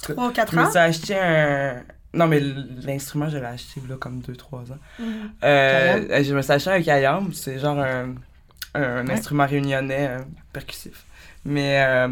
Trois, 0.02 0.32
quatre 0.32 0.52
Je 0.52 0.56
me 0.56 0.62
ans? 0.64 0.70
suis 0.70 0.78
acheté 0.78 1.16
un. 1.18 1.82
Non, 2.14 2.26
mais 2.26 2.40
l'instrument, 2.84 3.28
je 3.30 3.38
l'ai 3.38 3.44
acheté 3.44 3.80
là 3.88 3.96
comme 3.96 4.20
2-3 4.20 4.72
ans. 4.72 4.78
Mhm. 4.98 5.06
Euh, 5.44 6.00
euh, 6.10 6.22
je 6.24 6.34
me 6.34 6.42
suis 6.42 6.52
acheté 6.52 6.70
un 6.70 6.82
kayam. 6.82 7.32
C'est 7.32 7.58
genre 7.58 7.78
un, 7.78 8.14
un 8.74 9.06
Ouais. 9.06 9.12
instrument 9.14 9.46
réunionnais 9.46 10.08
euh, 10.10 10.18
percussif. 10.52 11.04
Mais 11.44 11.82
euh, 11.86 12.08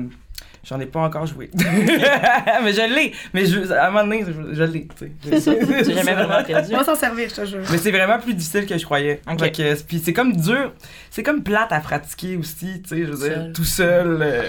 j'en 0.65 0.81
ai 0.81 0.87
pas 0.87 1.01
encore 1.01 1.27
joué. 1.27 1.51
mais 1.55 2.73
je 2.73 2.95
l'ai. 2.95 3.13
Mais 3.35 3.45
je, 3.47 3.71
à 3.73 3.89
un 3.89 3.91
moment 3.91 4.05
donné, 4.05 4.25
je, 4.27 4.55
je 4.55 4.63
l'ai. 4.65 4.87
tu 4.89 5.41
sais. 5.41 5.59
J'ai 5.85 5.95
jamais 5.95 6.15
vraiment 6.15 6.43
perdu. 6.45 6.75
On 6.75 6.79
va 6.79 6.85
s'en 6.85 6.95
servir, 6.97 7.29
je 7.29 7.35
te 7.35 7.45
jure. 7.45 7.61
Mais 7.71 7.79
c'est 7.79 7.91
vraiment 7.93 8.19
plus 8.19 8.35
difficile 8.35 8.67
que 8.67 8.77
je 8.79 8.85
croyais. 8.85 9.21
Ok. 9.31 9.39
Fait 9.41 9.53
que- 9.53 9.83
Puis 9.83 10.01
c'est 10.05 10.13
comme 10.15 10.35
dur. 10.35 10.73
C'est 11.11 11.23
comme 11.23 11.43
plate 11.43 11.73
à 11.73 11.81
pratiquer 11.81 12.37
aussi, 12.37 12.81
tu 12.83 12.89
sais, 12.89 13.05
je 13.07 13.13
veux 13.13 13.29
dire, 13.29 13.37
Seul. 13.37 13.53
tout 13.53 13.65
seul. 13.65 14.19
euh, 14.23 14.43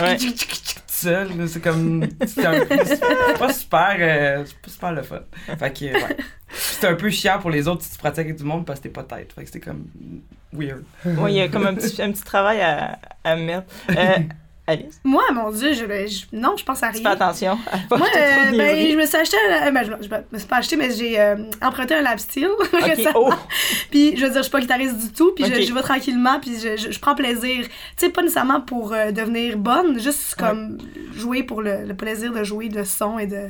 Ouais. 0.00 0.16
C'est 1.02 1.60
comme. 1.62 2.06
C'est 2.26 3.38
pas 3.38 3.52
super. 3.52 3.96
euh, 3.98 4.44
c'est 4.66 4.80
pas 4.80 4.92
le 4.92 5.02
fun. 5.02 5.20
Fait 5.58 5.72
que, 5.72 5.84
ouais. 5.92 6.16
C'est 6.54 6.86
un 6.86 6.94
peu 6.94 7.10
chiant 7.10 7.38
pour 7.38 7.50
les 7.50 7.66
autres 7.66 7.82
si 7.82 7.92
tu 7.92 7.98
pratiques 7.98 8.26
avec 8.26 8.36
du 8.36 8.44
monde 8.44 8.66
parce 8.66 8.78
que 8.80 8.84
t'es 8.84 8.90
pas 8.90 9.04
tête. 9.04 9.32
Fait 9.32 9.44
que 9.44 9.50
c'est 9.50 9.60
comme. 9.60 9.86
Weird. 10.52 10.82
Ouais, 11.04 11.32
il 11.32 11.36
y 11.36 11.40
a 11.40 11.48
comme 11.48 11.66
un 11.66 11.74
petit, 11.74 12.02
un 12.02 12.12
petit 12.12 12.24
travail 12.24 12.60
à, 12.60 12.98
à 13.24 13.36
mettre. 13.36 13.66
Euh, 13.90 14.18
Alice, 14.64 15.00
Moi, 15.02 15.24
mon 15.34 15.50
Dieu, 15.50 15.72
je, 15.74 15.80
je- 16.06 16.24
non, 16.36 16.54
je 16.56 16.64
pense 16.64 16.82
à 16.84 16.88
tu 16.90 16.98
rien. 16.98 17.02
fais 17.02 17.08
attention 17.08 17.56
Moi, 17.90 17.98
trop 17.98 17.98
de 17.98 18.54
euh, 18.54 18.56
ben, 18.56 18.90
je 18.92 18.96
me 18.96 19.06
suis 19.06 19.16
acheté, 19.16 19.36
un- 19.50 19.66
euh, 19.66 19.70
ben, 19.72 19.82
je, 19.84 20.06
je 20.06 20.14
me 20.32 20.38
suis 20.38 20.46
pas 20.48 20.58
acheté, 20.58 20.76
mais 20.76 20.92
j'ai 20.92 21.18
euh, 21.20 21.36
emprunté 21.60 21.94
un 21.96 22.02
lap 22.02 22.20
steel 22.20 22.46
Ok, 22.72 22.80
récemment. 22.80 23.10
oh! 23.16 23.32
Puis, 23.90 24.16
je 24.16 24.22
veux 24.24 24.28
dire, 24.30 24.38
je 24.38 24.42
suis 24.42 24.52
pas 24.52 24.60
guitariste 24.60 24.96
du 24.98 25.12
tout, 25.12 25.32
puis 25.34 25.44
je- 25.46 25.72
vais 25.74 25.82
tranquillement, 25.82 26.38
puis 26.40 26.52
je, 26.60 26.98
prends 27.00 27.16
plaisir. 27.16 27.64
Tu 27.66 27.70
sais, 27.96 28.08
pas 28.10 28.22
nécessairement 28.22 28.60
pour 28.60 28.92
euh, 28.92 29.10
devenir 29.10 29.56
bonne, 29.58 29.98
juste 30.00 30.36
comme 30.36 30.78
jouer 31.16 31.42
pour 31.42 31.60
le, 31.60 31.84
le 31.84 31.94
plaisir 31.94 32.32
de 32.32 32.44
jouer 32.44 32.68
de 32.68 32.84
son 32.84 33.18
et 33.18 33.26
de. 33.26 33.48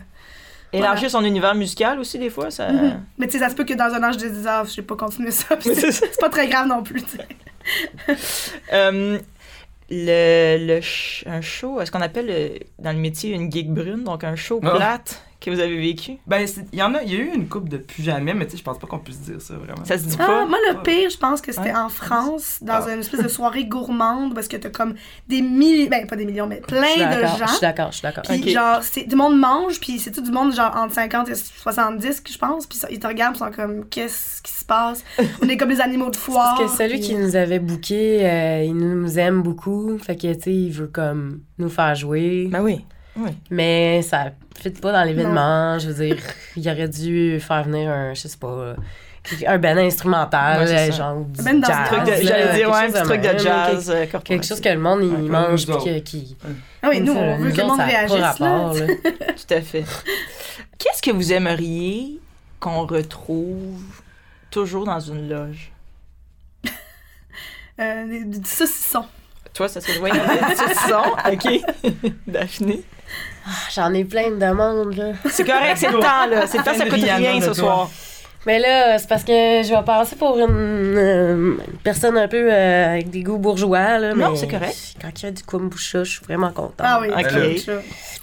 Élargir 0.74 1.10
son 1.10 1.22
univers 1.26 1.54
musical 1.54 1.98
aussi, 2.00 2.18
des 2.18 2.30
fois, 2.30 2.50
ça. 2.50 2.70
Mhm. 2.72 3.02
Mais 3.18 3.26
tu 3.26 3.32
sais, 3.32 3.40
ça 3.40 3.50
se 3.50 3.54
peut 3.54 3.64
que 3.64 3.74
dans 3.74 3.92
un 3.92 4.02
an, 4.02 4.12
je 4.12 4.16
dise, 4.18 4.46
ah, 4.48 4.62
je 4.66 4.76
vais 4.76 4.82
pas 4.86 4.96
continuer 4.96 5.30
ça, 5.30 5.56
c'est 5.60 6.18
pas 6.18 6.30
très 6.30 6.48
grave 6.48 6.66
non 6.66 6.82
plus. 6.82 7.04
Euh, 8.72 9.18
le, 9.90 10.56
le 10.66 10.80
sh- 10.80 11.24
un 11.26 11.40
show, 11.40 11.80
est-ce 11.80 11.90
qu'on 11.92 12.00
appelle 12.00 12.28
euh, 12.30 12.48
dans 12.78 12.92
le 12.92 12.98
métier 12.98 13.32
une 13.34 13.50
gig 13.50 13.68
brune, 13.70 14.04
donc 14.04 14.24
un 14.24 14.36
show 14.36 14.60
Ah. 14.62 14.70
plate 14.76 15.22
que 15.44 15.50
vous 15.50 15.60
avez 15.60 15.76
vécu? 15.78 16.12
Ben, 16.26 16.46
c'est- 16.46 16.64
il 16.72 16.78
y 16.78 16.82
en 16.82 16.94
a, 16.94 17.02
il 17.02 17.12
y 17.12 17.16
a 17.16 17.20
eu 17.20 17.30
une 17.34 17.48
coupe 17.48 17.68
de 17.68 17.76
plus 17.76 18.02
jamais, 18.02 18.34
mais 18.34 18.44
tu 18.46 18.52
sais, 18.52 18.56
je 18.58 18.62
pense 18.62 18.78
pas 18.78 18.86
qu'on 18.86 18.98
puisse 18.98 19.20
dire 19.20 19.40
ça 19.40 19.54
vraiment. 19.54 19.84
Ça 19.84 19.98
se 19.98 20.04
dit 20.04 20.16
Ah, 20.18 20.26
pas? 20.26 20.46
moi, 20.46 20.58
le 20.70 20.82
pire, 20.82 21.10
je 21.10 21.16
pense 21.18 21.40
que 21.40 21.52
c'était 21.52 21.74
en 21.74 21.88
France, 21.88 22.58
dans 22.62 22.84
Ah. 22.86 22.92
une 22.94 23.00
espèce 23.00 23.22
de 23.22 23.28
soirée 23.28 23.64
gourmande, 23.64 24.34
parce 24.34 24.48
que 24.48 24.56
t'as 24.56 24.70
comme 24.70 24.94
des 25.28 25.42
milliers, 25.42 25.88
ben 25.88 26.06
pas 26.06 26.16
des 26.16 26.24
millions, 26.26 26.46
mais 26.46 26.60
plein 26.60 26.82
je 26.82 26.88
suis 26.90 27.00
de 27.00 27.04
d'accord, 27.06 27.36
gens. 27.38 27.46
Je 27.46 27.52
suis 27.52 27.60
d'accord, 27.60 27.88
je 27.90 27.96
suis 27.96 28.02
d'accord. 28.02 28.24
Puis 28.28 28.40
Ok. 28.42 28.48
genre, 28.48 28.78
c'est, 28.82 29.04
du 29.04 29.16
monde 29.16 29.38
mange, 29.38 29.80
puis 29.80 29.98
c'est 29.98 30.10
tout 30.12 30.22
du 30.22 30.30
monde 30.30 30.54
genre 30.54 30.74
entre 30.76 30.94
50 30.94 31.28
et 31.28 31.34
70, 31.34 32.22
je 32.30 32.38
pense. 32.38 32.66
Puis 32.66 32.78
ça- 32.78 32.88
ils 32.90 32.98
te 32.98 33.06
regardent, 33.06 33.36
ils 33.36 33.38
sont 33.40 33.50
comme, 33.50 33.84
qu'est-ce 33.86 34.40
qui 34.42 34.52
se 34.52 34.64
passe? 34.64 35.02
On 35.42 35.48
est 35.48 35.56
comme 35.56 35.68
des 35.70 35.80
animaux 35.80 36.10
de 36.10 36.16
foire. 36.22 36.56
Parce 36.58 36.72
que 36.72 36.76
celui 36.78 36.98
puis- 36.98 37.08
qui 37.08 37.14
nous 37.16 37.36
avait 37.36 37.58
booké, 37.58 38.24
euh, 38.26 38.62
il 38.64 38.74
nous 38.76 39.18
aime 39.18 39.42
beaucoup. 39.42 39.98
Fait 39.98 40.16
que, 40.16 40.32
tu 40.34 40.40
sais, 40.42 40.52
il 40.54 40.70
veut 40.70 40.86
comme 40.86 41.40
nous 41.58 41.68
faire 41.68 41.94
jouer. 41.94 42.48
Ben 42.50 42.62
oui. 42.62 42.84
Mais 43.50 44.00
ça 44.02 44.26
fit 44.60 44.70
pas 44.70 44.92
dans 44.92 45.04
l'événement. 45.04 45.78
Je 45.78 45.88
veux 45.90 46.04
dire, 46.06 46.16
il 46.56 46.68
aurait 46.68 46.88
dû 46.88 47.38
faire 47.40 47.64
venir 47.64 47.90
un, 47.90 48.14
je 48.14 48.28
sais 48.28 48.36
pas, 48.38 48.74
un 49.46 49.58
ben 49.58 49.78
instrumental, 49.78 50.64
Ouais, 50.66 50.90
genre 50.92 51.20
du 51.24 51.40
Un 51.40 51.44
ben 51.44 51.60
dans- 51.60 51.68
jazz. 51.68 51.88
Truc 51.88 52.04
de- 52.04 52.26
J'allais 52.26 52.54
dire, 52.56 52.68
ouais, 52.70 52.76
un 52.76 52.82
chose 52.86 52.92
petit 52.92 53.02
truc 53.04 53.20
de 53.20 53.38
jazz 53.38 53.86
Quelque, 53.86 54.16
euh, 54.16 54.20
quelque 54.20 54.46
chose 54.46 54.60
que 54.60 54.68
le 54.68 54.78
monde, 54.80 55.00
il 55.02 55.30
mange 55.30 55.66
nous 55.68 55.78
puis 55.78 56.02
qui... 56.02 56.36
Ah 56.82 56.88
oui, 56.90 57.00
nous, 57.00 57.12
on 57.12 57.36
veut 57.38 57.52
que 57.52 57.56
le 57.60 57.66
monde 57.66 57.80
réagisse, 57.80 58.18
là. 58.18 58.30
rapport, 58.32 58.74
là. 58.74 58.86
Tout 59.06 59.54
à 59.54 59.60
fait. 59.60 59.84
Qu'est-ce 60.78 61.00
que 61.02 61.12
vous 61.12 61.32
aimeriez 61.32 62.18
qu'on 62.58 62.84
retrouve 62.86 63.80
toujours 64.50 64.84
dans 64.86 64.98
une 65.00 65.28
loge? 65.28 65.70
Euh, 67.80 68.06
des- 68.06 68.24
du 68.24 68.48
saucisson. 68.48 69.04
Toi, 69.54 69.68
ça 69.68 69.80
serait 69.80 69.98
ouais, 69.98 70.10
du 70.10 70.56
saucisson, 70.56 71.02
OK. 71.32 72.12
Daphné? 72.26 72.82
Ah, 73.46 73.50
J'en 73.74 73.92
ai 73.94 74.04
plein 74.04 74.30
de 74.30 74.36
demandes, 74.36 74.94
là. 74.96 75.12
C'est 75.30 75.44
correct, 75.44 75.76
c'est 75.76 75.90
le 75.90 75.98
temps, 75.98 76.26
là. 76.30 76.46
C'est 76.46 76.58
le 76.58 76.64
temps, 76.64 76.74
ça 76.74 76.84
coûte 76.84 77.00
rien 77.02 77.40
ce 77.40 77.46
toi. 77.46 77.54
soir. 77.54 77.90
Mais 78.44 78.58
là, 78.58 78.98
c'est 78.98 79.08
parce 79.08 79.22
que 79.22 79.30
je 79.32 79.68
vais 79.72 79.82
passer 79.84 80.16
pour 80.16 80.36
une, 80.36 80.48
euh, 80.50 81.56
une 81.58 81.78
personne 81.84 82.16
un 82.18 82.26
peu 82.26 82.52
euh, 82.52 82.94
avec 82.94 83.08
des 83.08 83.22
goûts 83.22 83.38
bourgeois, 83.38 83.98
là. 83.98 84.14
Non, 84.14 84.34
c'est 84.34 84.48
correct. 84.48 84.76
Quand 85.00 85.10
il 85.22 85.24
y 85.24 85.28
a 85.28 85.30
du 85.30 85.44
kombucha, 85.44 86.02
je 86.02 86.10
suis 86.10 86.24
vraiment 86.24 86.50
contente. 86.50 86.74
Ah 86.80 86.98
oui, 87.00 87.08
Ok. 87.10 87.24
c'est 87.30 87.58
ça. 87.58 87.72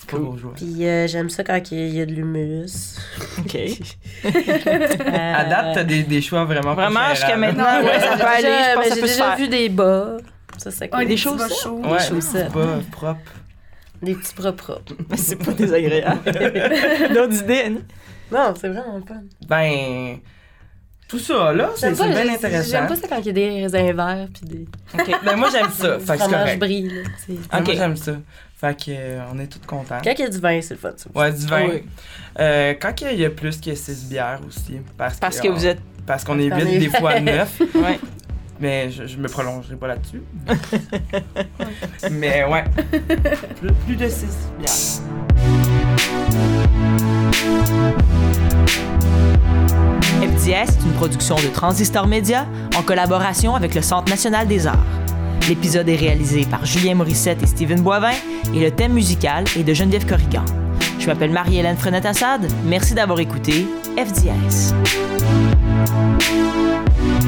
C'est 0.02 0.10
pas 0.12 0.18
bourgeois. 0.18 0.52
Puis 0.58 0.86
euh, 0.86 1.08
j'aime 1.08 1.30
ça 1.30 1.46
quand 1.46 1.60
il 1.72 1.96
y 1.96 2.02
a 2.02 2.06
de 2.06 2.12
l'humus. 2.12 2.98
OK. 3.40 3.56
Euh, 3.56 4.30
À 5.36 5.46
date, 5.46 5.68
t'as 5.76 5.84
des, 5.86 6.04
des 6.04 6.22
choix 6.22 6.44
vraiment 6.44 6.74
Vraiment, 6.74 7.10
jusqu'à 7.12 7.38
maintenant, 7.38 7.82
ouais, 7.82 8.00
ça 8.02 8.12
J'ai 8.16 8.20
peut 8.22 8.28
aller. 8.28 8.42
déjà- 8.44 8.72
Je 8.72 8.76
pense 8.76 8.84
que 8.84 8.90
mais 8.90 8.90
ça 8.90 8.96
J'ai 8.96 9.02
peut 9.02 9.08
déjà 9.08 9.24
faire. 9.26 9.38
vu 9.38 9.48
des 9.48 9.70
bas. 9.70 10.18
Ça, 10.58 10.72
c'est 10.72 10.90
Ah, 10.92 10.98
cool. 10.98 11.08
des 11.08 11.16
choses, 11.18 11.38
petits 11.38 11.50
bas 11.50 11.56
ça? 11.56 11.64
chauds. 11.64 11.82
Ouais, 11.86 12.00
chaussettes. 12.10 12.52
pas 12.52 12.80
propre. 12.92 13.20
Des 14.02 14.16
petits 14.16 14.34
bras 14.36 14.54
propres. 14.54 14.94
Mais 15.10 15.18
c'est 15.18 15.36
pas 15.36 15.52
désagréable. 15.52 16.20
D'autres 17.14 17.44
idées, 17.44 17.62
Annie? 17.66 17.84
Non, 18.32 18.54
c'est 18.60 18.70
vraiment 18.70 19.02
fun. 19.08 19.22
Ben, 19.48 20.18
tout 21.08 21.18
ça, 21.20 21.52
là, 21.52 21.72
c'est 21.76 21.92
bien 21.94 22.14
j'aime- 22.14 22.30
intéressant. 22.30 22.70
J'aime 22.72 22.88
pas 22.88 22.96
ça 22.96 23.08
quand 23.08 23.18
il 23.20 23.26
y 23.26 23.30
a 23.30 23.34
des 23.34 23.50
raisins 23.64 23.92
verts 23.94 24.28
puis 24.34 24.46
des 24.50 24.66
OK. 24.94 25.12
Ben, 25.26 25.36
moi, 25.36 25.50
j'aime 25.52 25.70
ça. 25.72 26.00
Fait 26.00 26.06
que 26.06 26.06
c'est 26.06 26.18
fromage 26.20 26.30
correct. 26.42 26.60
brie. 26.60 26.82
Là, 26.90 27.02
c'est- 27.26 27.34
Ben, 27.52 27.60
Ok. 27.60 27.66
Moi, 27.66 27.76
j'aime 27.76 27.96
ça. 27.98 28.12
Fait 28.56 28.76
que, 28.78 28.92
euh, 28.92 29.20
on 29.34 29.40
est 29.40 29.48
tous 29.48 29.66
contents. 29.66 30.00
Quand 30.04 30.12
il 30.12 30.20
y 30.20 30.24
a 30.24 30.30
du 30.30 30.38
vin, 30.40 30.62
c'est 30.62 30.74
le 30.76 30.80
fun. 30.80 30.92
ça. 30.96 31.10
Ouais, 31.16 31.32
du 31.32 31.46
vin. 31.48 31.66
Oui. 31.70 31.84
Euh, 32.40 32.74
quand 32.80 32.94
il 33.02 33.20
y 33.20 33.26
a 33.26 33.30
plus 33.30 33.60
que 33.60 33.74
6 33.74 34.06
bières 34.10 34.40
aussi. 34.48 34.78
Parce, 34.98 35.18
Parce 35.18 35.40
que 35.40 35.48
on- 35.48 35.54
vous 35.54 35.66
êtes. 35.66 35.80
Parce 36.06 36.24
qu'on 36.24 36.38
est- 36.40 36.50
des 36.50 36.90
fois 36.90 37.20
9. 37.22 37.62
Ouais. 37.76 38.00
Mais 38.60 38.92
je, 38.92 39.06
je 39.06 39.18
me 39.18 39.28
prolongerai 39.28 39.76
pas 39.76 39.88
là-dessus. 39.88 40.22
mais 42.12 42.44
ouais. 42.44 42.66
Plus, 43.60 43.74
plus 43.86 43.96
de 43.96 44.10
6 44.10 44.26
bières. 44.60 44.70
FDS 50.22 50.50
est 50.52 50.84
une 50.86 50.94
production 50.94 51.36
de 51.36 51.48
Transistor 51.54 52.06
Média 52.06 52.46
en 52.76 52.82
collaboration 52.82 53.56
avec 53.56 53.74
le 53.76 53.82
Centre 53.82 54.10
national 54.10 54.48
des 54.48 54.68
arts. 54.68 54.86
L'épisode 55.48 55.88
est 55.88 55.96
réalisé 55.96 56.46
par 56.46 56.66
Julien 56.66 56.96
Morissette 56.96 57.42
et 57.42 57.48
Steven 57.48 57.82
Boivin 57.82 58.12
et 58.54 58.60
le 58.60 58.72
thème 58.72 58.94
musical 58.94 59.46
est 59.58 59.64
de 59.64 59.74
Geneviève 59.74 60.06
Corrigan. 60.06 60.44
Je 61.00 61.08
m'appelle 61.08 61.32
Marie-Hélène 61.32 61.78
Frenette-Assad. 61.78 62.46
Merci 62.66 62.94
d'avoir 62.94 63.20
écouté 63.20 63.66
FDS. 63.98 64.74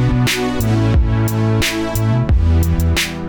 Thank 0.02 0.30
you. 3.06 3.21